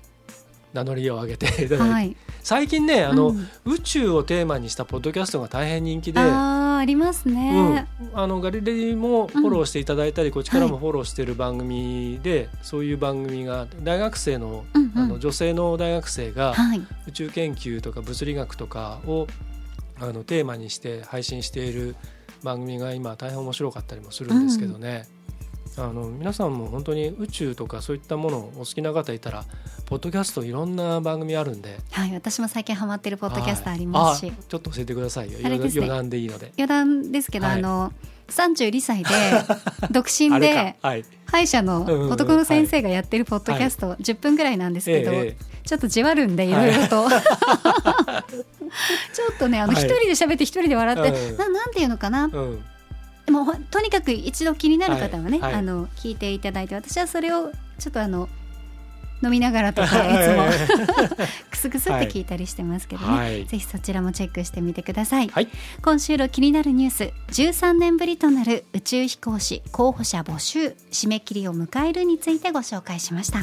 [0.73, 3.47] 名乗りを上げていただいて、はい、最近ねあの、うん。
[3.63, 6.19] 宇宙をテーマにしたポッドキャストが大変人気で。
[6.77, 15.03] ありますね、うん、あのガリレディもフォローしていただいたり、こっちからもフォローしている番組で、そういう番組が大学生の,、うんうん。
[15.03, 19.27] あの女性の大学生がはい、宇宙研究とか物理学とかを
[19.99, 21.95] あのテーマにして配信している
[22.43, 25.07] 番組が今大変面白かったりもするんですけどね、
[25.77, 29.45] あの皆さんも本当に宇宙とかそういったものをお好きな方いたら
[29.85, 31.77] ポッドキャストいろんな番組あるんで。
[31.91, 34.35] はい、私も最近ハマってるポッドキャストありますし、はい。
[34.39, 35.39] あちょっと教えてくださいよ。
[35.39, 35.45] ね。
[35.45, 36.51] 余談でいいので。
[36.57, 37.59] 余談ですけど、はい。
[37.59, 37.93] あの
[38.29, 39.09] 32歳で
[39.91, 40.89] 独身でか。
[40.89, 41.05] はい。
[41.25, 47.19] 歯医者の男の先生がやってるポッドキャスト、10分ぐらいなんですけど、ええちょっとじわるんでいろいろと、 ちょ
[49.33, 49.83] っとねあのはい。
[49.83, 51.37] 一、人で喋って一人で笑って、うん。
[51.37, 52.25] ななんていうのかな。
[52.25, 52.31] うん。
[52.61, 52.65] で
[53.31, 55.59] もほとにかく一度気になる方はね、はいはい。
[55.59, 58.29] あの聞いていただいて私はそれをちょっとあの
[59.23, 60.23] 飲みながらとかい。
[60.23, 61.17] つも
[61.49, 63.45] クスクスって聞いたりしてますけどね、はい。
[63.45, 65.47] ぜひそちらもチェックしてみてください、はい。
[65.81, 73.39] 今週の気になるニュース13年ぶりとなる宇宙飛行士候補者募集締め切りを迎えるについてご紹介しました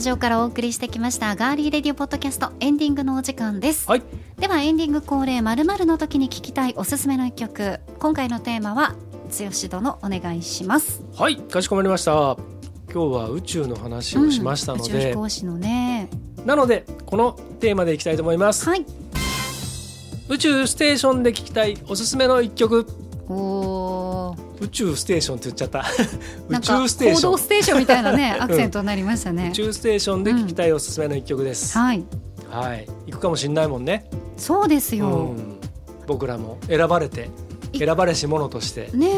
[0.00, 4.02] タジオからお送りしてきましたガーリーレディオポッドキャストエンディングのお時間です、はい。
[4.38, 7.80] ではエンディング恒例まるの時に聴きたいおすすめの一曲。
[7.98, 8.94] 今回のテーマは
[9.28, 11.02] 剛殿お願いします。
[11.14, 11.36] はい。
[11.36, 12.38] かしこまりました。
[12.90, 16.08] 今日は宇宙の話をしましたのうん宇宙で飛、行士のね。
[16.46, 18.66] なのでこのテーマでいきたいと思います。
[18.66, 18.86] はい。
[20.30, 22.86] 宇宙ステーションで聴きたいおすすめの一曲。
[23.28, 25.84] おー宇宙ステーションって言っちゃった。
[26.48, 27.30] 宇宙ステーション。
[27.30, 29.48] 行動ステーションみたいなねアクセントになりましたね。
[29.48, 32.04] 宇、宙ステーションで聴きたいおすすめの一曲です、はい。
[32.50, 32.86] はい。
[33.06, 34.10] 行くかもしんないもんね。
[34.36, 35.60] そうですよ、うん。
[36.06, 37.30] 僕らも選ばれて
[37.72, 37.78] い。
[37.78, 38.90] 選ばれし者として。
[38.92, 39.08] ね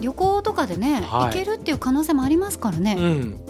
[0.00, 1.24] 旅行とかでね、はい。
[1.24, 3.40] 行けるっていう可能性もありますからね、うん。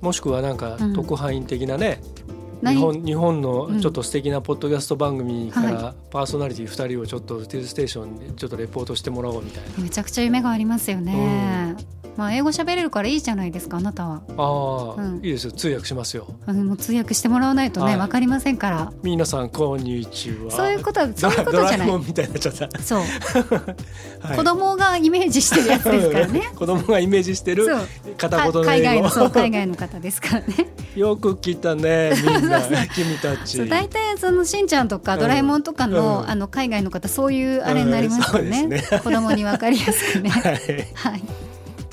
[0.00, 0.94] もしくはなんかうん。
[0.94, 2.35] 特派員的なね、何
[2.70, 3.80] 日本日本のうん。
[3.80, 9.82] ちょっと素敵なポッドキャスト番組かはらパーソナリティ2人をちょっと宇宙ステーションでちょっとレポートしてもらおうみたいな。
[9.82, 11.76] めちゃくちゃ夢がありますよね、
[12.16, 15.16] まあ英語喋れるからいいじゃないですかあなたは、ああ、うん。
[15.16, 15.52] いいですよ。
[15.52, 16.26] 通訳しますよ。
[16.46, 18.92] うん、もう通訳してもらわないとねはいわ、かりませんから。
[19.02, 20.50] 皆さんこんにちは。
[20.50, 21.98] そういうことはドそういうラことじゃない。
[21.98, 23.00] みたいになっちゃった、そう、
[24.20, 24.36] はい。
[24.36, 26.42] 子供がイメージしてるやつですからね。
[26.56, 27.68] 子供がイメージしてる
[28.16, 30.46] 片言の海外のそう 海外の方ですからね。
[30.94, 33.68] よく来たねみんな君たち。
[33.68, 36.30] 大体そのしんちゃんとかドラえもんとかの,、うん。
[36.30, 38.82] あの海外の方そういうあれになりますよね,、うんね。
[39.04, 40.30] 子供にわかりやすくね。
[40.30, 40.86] はい。
[40.94, 41.22] はい、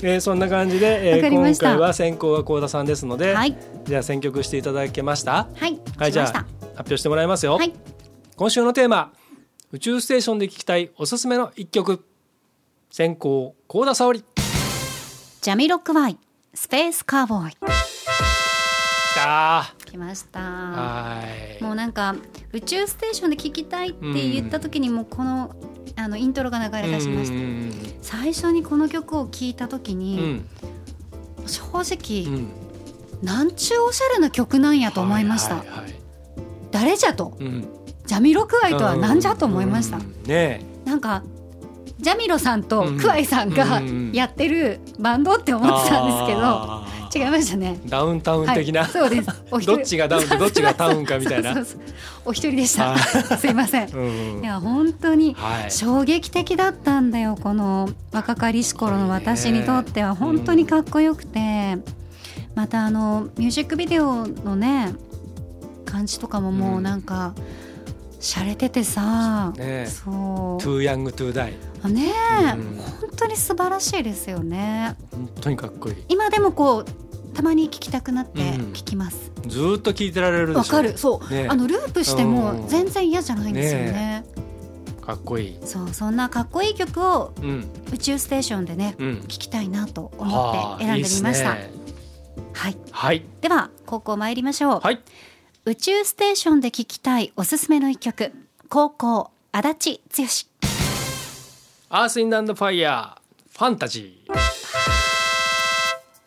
[0.06, 3.56] えーそんな感じで、えわー今回は先行は幸田さんですので、はい。
[3.84, 5.48] じゃあ選曲していただけました？
[5.54, 5.80] はい。
[5.96, 6.46] はいじゃあ発
[6.76, 7.72] 表してもらいますよ、はい。
[8.36, 9.14] 今週のテーマ
[9.72, 12.04] 宇宙ステーションで聴きたいおすすめの一曲。
[12.90, 14.22] 先行幸田沙織。
[15.40, 16.18] ジャミロクワイ
[16.52, 17.52] スペースカーボーイ。
[17.52, 17.56] き
[19.16, 20.40] た来ました。
[20.40, 21.22] ーは
[21.58, 21.64] い。
[21.64, 22.14] もうなんか
[22.52, 25.56] 宇宙ステーションで聞きたいって言った時にもうこの
[25.96, 27.72] あのイントロが流れ出しましたうん。
[28.02, 30.48] 最初にこの曲を聴いた時うに、ん。
[31.46, 32.48] 正う直、ん。
[33.22, 35.94] なんちゅうおしゃれな曲なんやと思いました、はいはいはい。
[36.70, 37.36] 誰じゃと。
[37.38, 37.68] うん。
[38.06, 40.22] ジャミロクワイとはなんじゃと思いました、うん。
[40.24, 41.22] ねなんか
[42.00, 42.98] ジャミロさんとうん。
[42.98, 44.12] クワイさんがうん。
[44.12, 46.84] やってるバンドって思ってたんですけど、
[47.14, 47.78] 違いましたね。
[47.86, 49.30] ダウンタウン的な、はい、そうです。
[49.50, 49.76] お一人。
[49.76, 51.54] どっちがダウンでどっちがタウンかみたいな。
[51.54, 51.80] そうそうそう。
[52.26, 52.94] お一人でした。
[52.94, 52.98] あ
[53.38, 53.88] すいません。
[53.90, 55.70] うんいや本当にはい。
[55.70, 60.14] 衝撃的だったんだよこの若かりし頃の私にとっては。
[60.14, 61.78] 本当にかっこよくて、
[62.54, 64.92] またあのミュージックビデオのね
[65.84, 67.34] 感じとかももうなんか
[68.20, 70.14] 洒落ててさ、ねそう。
[70.58, 72.76] Too Young to Die あねえ、うん。
[73.00, 74.96] 本当に素晴らしいですよね。
[75.10, 75.96] 本当にかっこいい。
[76.08, 76.84] 今でもこう
[77.34, 78.46] たまに聞きたくなってうん。
[78.72, 79.32] 聞きます。
[79.46, 80.96] ずーっと聴いてられるわ、かる。
[80.96, 81.46] そう、ね。
[81.48, 83.92] あのループしても全然嫌じゃないんですよね。
[83.92, 84.24] ね
[85.02, 85.58] かっこいい。
[85.64, 87.68] そうそんなかっこいい曲をうん。
[87.92, 89.08] 宇宙ステーションでねうん。
[89.24, 91.54] 聞きたいなと思はあって選んでみました。
[91.54, 91.70] ね。
[92.52, 92.76] はい。
[92.90, 93.24] はい。
[93.40, 95.00] では高校参りましょう、はい。
[95.66, 98.32] 宇宙ステーションで聴きたいおすすめの一曲。
[98.68, 100.24] 高校足立剛
[101.96, 104.20] アースインダンドファイヤーファンタジ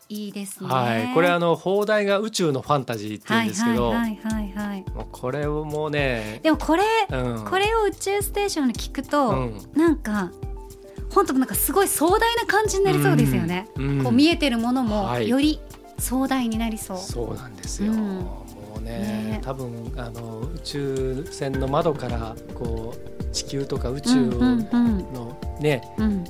[0.07, 0.69] いいですね。
[0.69, 4.67] ーはいこれあの放題が宇宙のファンタジーって言うんですけど、はいはいはいはい。
[4.69, 7.43] はいもうこれをもうねでもこれ、うん。
[7.43, 9.57] これを宇宙ステーションで聞くと、うん。
[9.75, 10.31] なんか
[11.13, 14.03] 本当なんかすごい壮大な感じになりそうですよね、うん。
[14.05, 15.27] こう見えてるものもはい。
[15.27, 15.59] より
[15.99, 18.19] 壮大になりそう、そうなんですよ、うん。
[18.19, 18.45] も
[18.77, 19.41] うねね。
[19.43, 26.23] 多分あの宇宙船の窓からこう地球とか宇宙のね、うん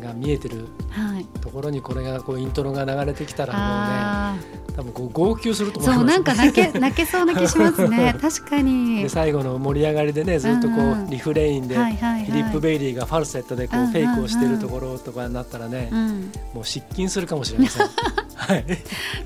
[0.00, 6.16] が見えてるはいところにこれがこうイントロが流れてきたらもあうね多分こう号泣するとーそう思います。
[6.16, 8.14] なんか泣け泣けそうな気しますね。
[8.20, 9.02] 確かに。
[9.02, 17.86] で最後の盛り上がりでねずっとこう、リフレインで、フィリップ・ベイリーがファルセットでこう、フェイクをしてるところとかになったらね、うん、もう失禁するかもしれません。
[18.34, 18.64] はい、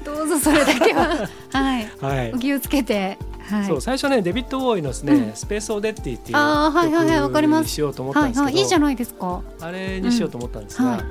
[0.05, 1.29] どうぞそれだけは。
[1.53, 1.89] はい。
[2.01, 2.33] はい。
[2.33, 3.17] お気をつけて
[3.49, 3.67] はい。
[3.67, 5.33] そう最初ねデビッド・ウォーイのですね、うん。
[5.35, 7.65] スペース・オデッティっていうあーはいはいはいわかります。
[7.65, 9.43] 曲にしようと思ったんはいですけど、はいいいじゃないですか。
[9.61, 10.93] あれにしようと思ったんですが、うん。
[10.93, 11.05] はい。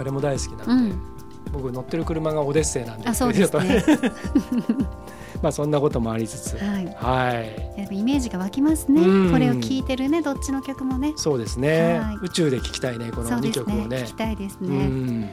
[0.00, 1.12] あれも大好きなので、うん。
[1.52, 3.84] 僕乗ってる車がオデッセイなんであそうですね。
[5.42, 6.86] まあそんなこともありつつ、はい。
[6.96, 7.80] はい。
[7.80, 9.02] やっぱイメージが湧きますね。
[9.02, 9.32] うん。
[9.32, 11.12] これを聞いてるねどっちの曲もね。
[11.16, 12.16] そうですね、はい。
[12.22, 13.86] 宇宙で聴きたいねこの2そうです曲をね。
[13.88, 15.22] ね聞きたいですうね、ん。
[15.22, 15.26] は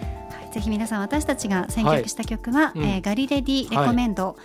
[0.50, 2.84] い、ぜひ皆さん私たちが選曲した曲は、うん。
[2.84, 4.36] えーガリレディレコメンド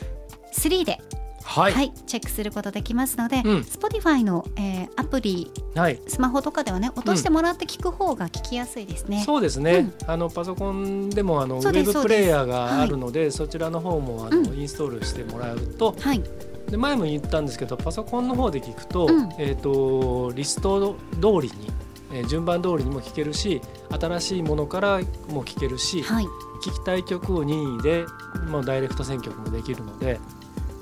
[0.52, 1.00] 3で、
[1.44, 3.42] は、はいいチェックすることできますので、うん。
[3.60, 6.00] Spotify の、えーアプリはい。
[6.06, 9.22] スマホとかではね落としてもらって聞く方が聞きやすいですね。
[9.24, 14.58] そうですね、あのパソコンでもあのウェブプレイヤーがあるのでそちらの方もあの、うん。
[14.58, 15.94] インストールしてもらうと。
[16.00, 16.22] はい、
[16.70, 19.28] で前も言ったんですけどパソコンの方で聞くと,、うん。
[19.38, 20.96] えー、とリスト通
[21.42, 21.70] りに、
[22.12, 26.24] えー順番通りにも聴けるし新しいものからも聴けるし、はい。
[26.64, 28.06] 聴きたい曲を任意で
[28.48, 30.20] もうダイレクト選曲もできるので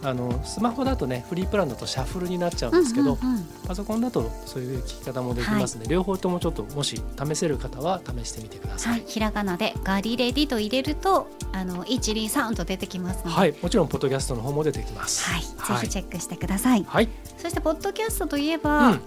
[0.05, 3.19] あのスマホだとねフリープランだとシャッフルになっちゃうんですけど、
[3.67, 8.91] パソコンだとそういう聴き方もできますので、両方ともちょっともし試せる方は試してみてくださ。
[8.91, 15.29] はいい、ひらがなでガリレディと入れるとあの123と出てきますはい、もちろんポッドキャストの方も出てきます。
[15.31, 16.85] はい、ぜひチェックしてください。
[16.87, 19.01] はい、そしてポッドキャストといえうば、ん、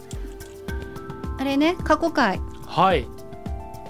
[1.40, 2.40] あれね過去回。
[2.66, 3.08] はい、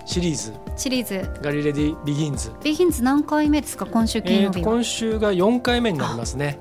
[0.05, 0.53] シリーズ。
[0.77, 1.29] シリーズ。
[1.41, 2.51] ガリレディビギンズ。
[2.63, 3.85] ビギンズ何回目ですか？
[3.85, 6.59] 今週金曜日は、今週が4回目になりますね。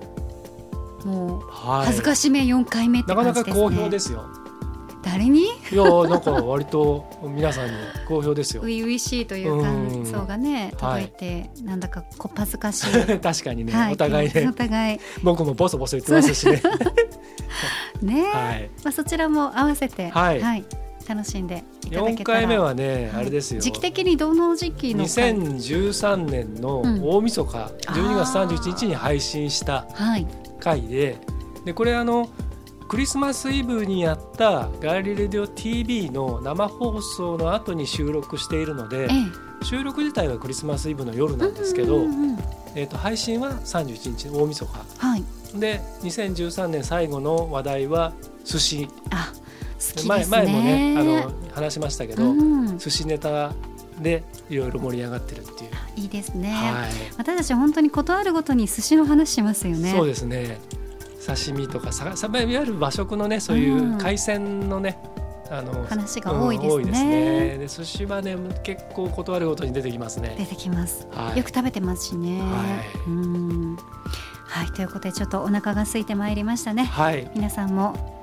[1.04, 1.86] もうはい。
[1.86, 4.24] 恥ずかしめ4回目ってなかなか好評ですよ。
[5.02, 5.42] 誰に？
[5.42, 7.72] いやーなんか割と皆さんに
[8.08, 8.62] 好評ですよ。
[8.62, 10.72] 初々しいという感想がね。
[10.80, 11.08] はい。
[11.10, 13.18] 届いて、なんだかこっぱずかしい。
[13.20, 13.92] 確かにね、はい。
[13.92, 14.46] お互いね。
[14.48, 15.00] お互い。
[15.22, 16.62] 僕もボソボソ言ってますしね。
[18.00, 18.70] ね、はい。
[18.82, 20.64] まあ、そちらも合わせて、はい。
[21.06, 22.38] 楽しんでいただ4けたら。
[22.38, 23.22] 回目はね、はい。
[23.22, 23.60] あれですよ。
[23.60, 27.02] 時期的にどの時期の回？2013年のうん。
[27.06, 30.26] 大晦日、12月31日に配信したはい
[30.64, 31.20] 回で
[31.64, 32.28] でこれあの
[32.88, 39.44] クリスマスイブにやった「ガーリレディオ TV」の生放送の後に収録しているのでええ。
[39.64, 42.02] 収録自体はクリスマスイブの夜なんですけど、
[42.98, 44.72] 配信は31日大晦日。
[44.98, 45.24] はい。
[45.58, 48.12] で2013年最後の話題は
[48.44, 48.88] 寿司。
[49.10, 49.40] あ好
[49.78, 50.08] きですね。
[50.08, 52.78] 前前もねあの話しましたけど、うん。
[52.78, 53.54] 寿司ネタ
[54.00, 55.70] でいろいろ盛り上がってるっていう。
[55.96, 56.90] いいですね、はい。
[57.16, 59.92] 私たち本当に断るごとに寿司の話しますよね。
[59.92, 60.58] そうですね。
[61.26, 63.98] 刺身とかささいわゆる和食のねそういううん。
[63.98, 64.98] 海鮮のね、
[65.50, 67.58] あの話が多いですね,、うんですね。
[67.58, 71.38] で寿司はね結構断るごとに出てきます出ねてきます、はい。
[71.38, 72.46] よく食べてますしね、は
[73.06, 73.10] い。
[73.10, 73.76] うん。
[74.46, 76.84] はいということでちょっとお腹が空いてまいりましたね。
[76.84, 77.30] はい。
[77.34, 78.22] 皆さんも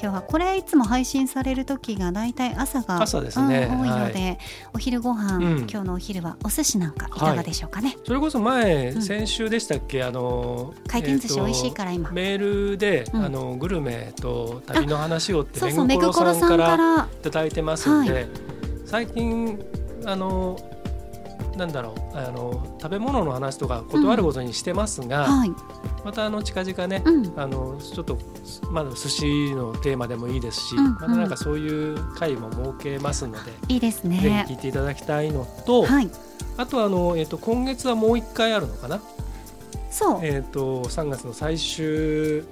[0.00, 3.68] 今日はこれいつも配信される時がだいたい朝が朝ですね。
[3.68, 4.38] うん多いのはで、
[4.72, 5.58] お昼ご飯、うん。
[5.68, 9.02] 今日のお昼はお寿司なんかいかがでしょうかね、それこそ前、うん。
[9.02, 10.04] 先週でしたっけ？
[10.04, 12.10] あの回転寿司美味しいから今。
[12.12, 13.24] メールで、うん。
[13.24, 16.76] あのグルメと旅の話をってそうそうめぐころさんかから。
[16.76, 18.26] らいただいてますんで、は
[18.86, 19.58] 最近
[20.06, 20.56] あの
[21.58, 25.50] なんだろうあの食べ物の話とか断ることにしてますが、はい、
[26.04, 28.16] またあの近々ね、うん、あのちょっと
[28.70, 36.10] まだ寿司のテーマでもいいですし、うんまたなんかそういう回も設けますので、いいですぜねひ聞いていただきたいのと、はい。
[36.56, 39.00] あとあの、えっと今月はもう一回あるのかな、
[39.90, 42.44] そう、えっと3月の最終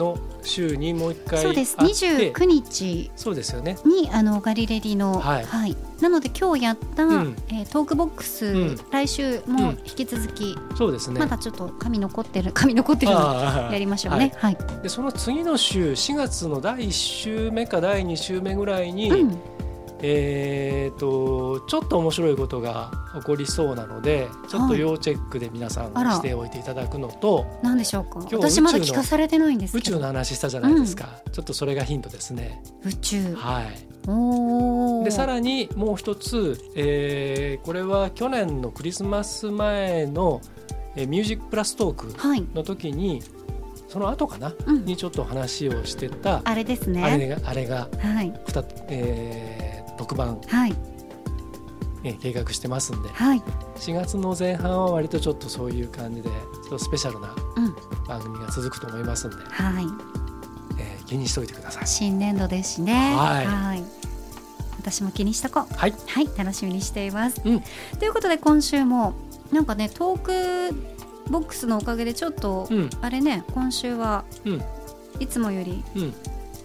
[0.00, 1.76] の週にもう一回そうです。
[1.78, 3.10] あって29日。
[3.14, 3.76] そうですよね。
[3.84, 5.76] にあのガリレディの、はい。
[6.00, 7.36] なので今日やった、うん。
[7.48, 8.78] えートークボックス、うん。
[8.90, 9.78] 来週もうん。
[9.84, 11.20] 引き続き、そうですね。
[11.20, 14.32] まだちょっと紙残ってる 紙残ってるのやりましょうね。
[14.38, 19.38] はい、でその次の週4月の第1週目か第2週目ぐらいに、うん
[20.02, 28.20] えー、とちょっと面白いことが起こりそうなのでちょっと要チェックで皆さんしておいていただくのと何でしょうか？
[28.20, 32.62] 今日私まだ聞かされてないんです宇宙の話したじゃないですか、ちょっとそれがヒントですね。
[32.84, 33.34] 宇宙。
[33.34, 40.40] はい、でさらにもう一つ、えーこれは去年のクリスマス前の
[40.96, 43.22] 「えーミュージックプラストークはい、」の時に
[43.88, 44.84] その後かな、うん。
[44.84, 47.04] にちょっと話をしてたあれですね。
[47.04, 48.32] あれがあれがはい。
[48.46, 49.59] 2、えー
[50.00, 50.74] 特番、はい。
[52.04, 53.10] えー計画してますんで。
[53.10, 53.42] はい。
[53.76, 57.76] 4月の前半は割とちょっとそういう感じでちょっとスペシャルなうん。
[58.08, 59.84] 番組が続くと思いますんで、はい。
[60.78, 61.86] えー気にしておいてください。
[61.86, 63.82] 新年度ですしねはい。
[64.78, 65.74] 私も気にしとこう。
[65.74, 66.28] はい、はい。
[66.38, 67.62] 楽しみにしています、うん。
[67.98, 69.12] ということで今週も
[69.52, 70.74] なんかねトーク
[71.30, 72.90] ボックスのおかげでちょっと、うん。
[73.02, 74.62] あれね今週はうん。
[75.18, 76.14] いつもよりうん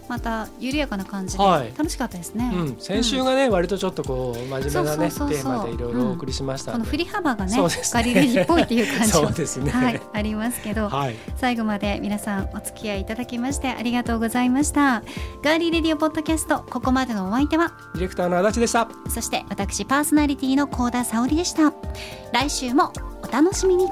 [0.08, 1.74] また緩やかな感じではい。
[1.78, 5.30] 楽しかったですね、うん、先週がね、割とちょっとこう真面目なねそうそうそうそう。
[5.30, 6.80] テーマでいろいろお送りしましたんで。
[6.80, 7.70] この振り幅がねね。
[7.94, 9.72] ガリレディっぽいっていう感じ そうもですね。
[9.72, 11.16] はい、ありますけど、はい。
[11.38, 15.04] 最後まで皆さんお付き合いいただきましてありがとうございました。
[15.44, 18.88] ガーリーレディオポッドキャストここまでのお相手はディレクターの足立でした。
[19.10, 21.74] そして私パーソナリティの高田沙織でした。
[22.34, 22.92] 来週も
[23.24, 23.88] お楽しみに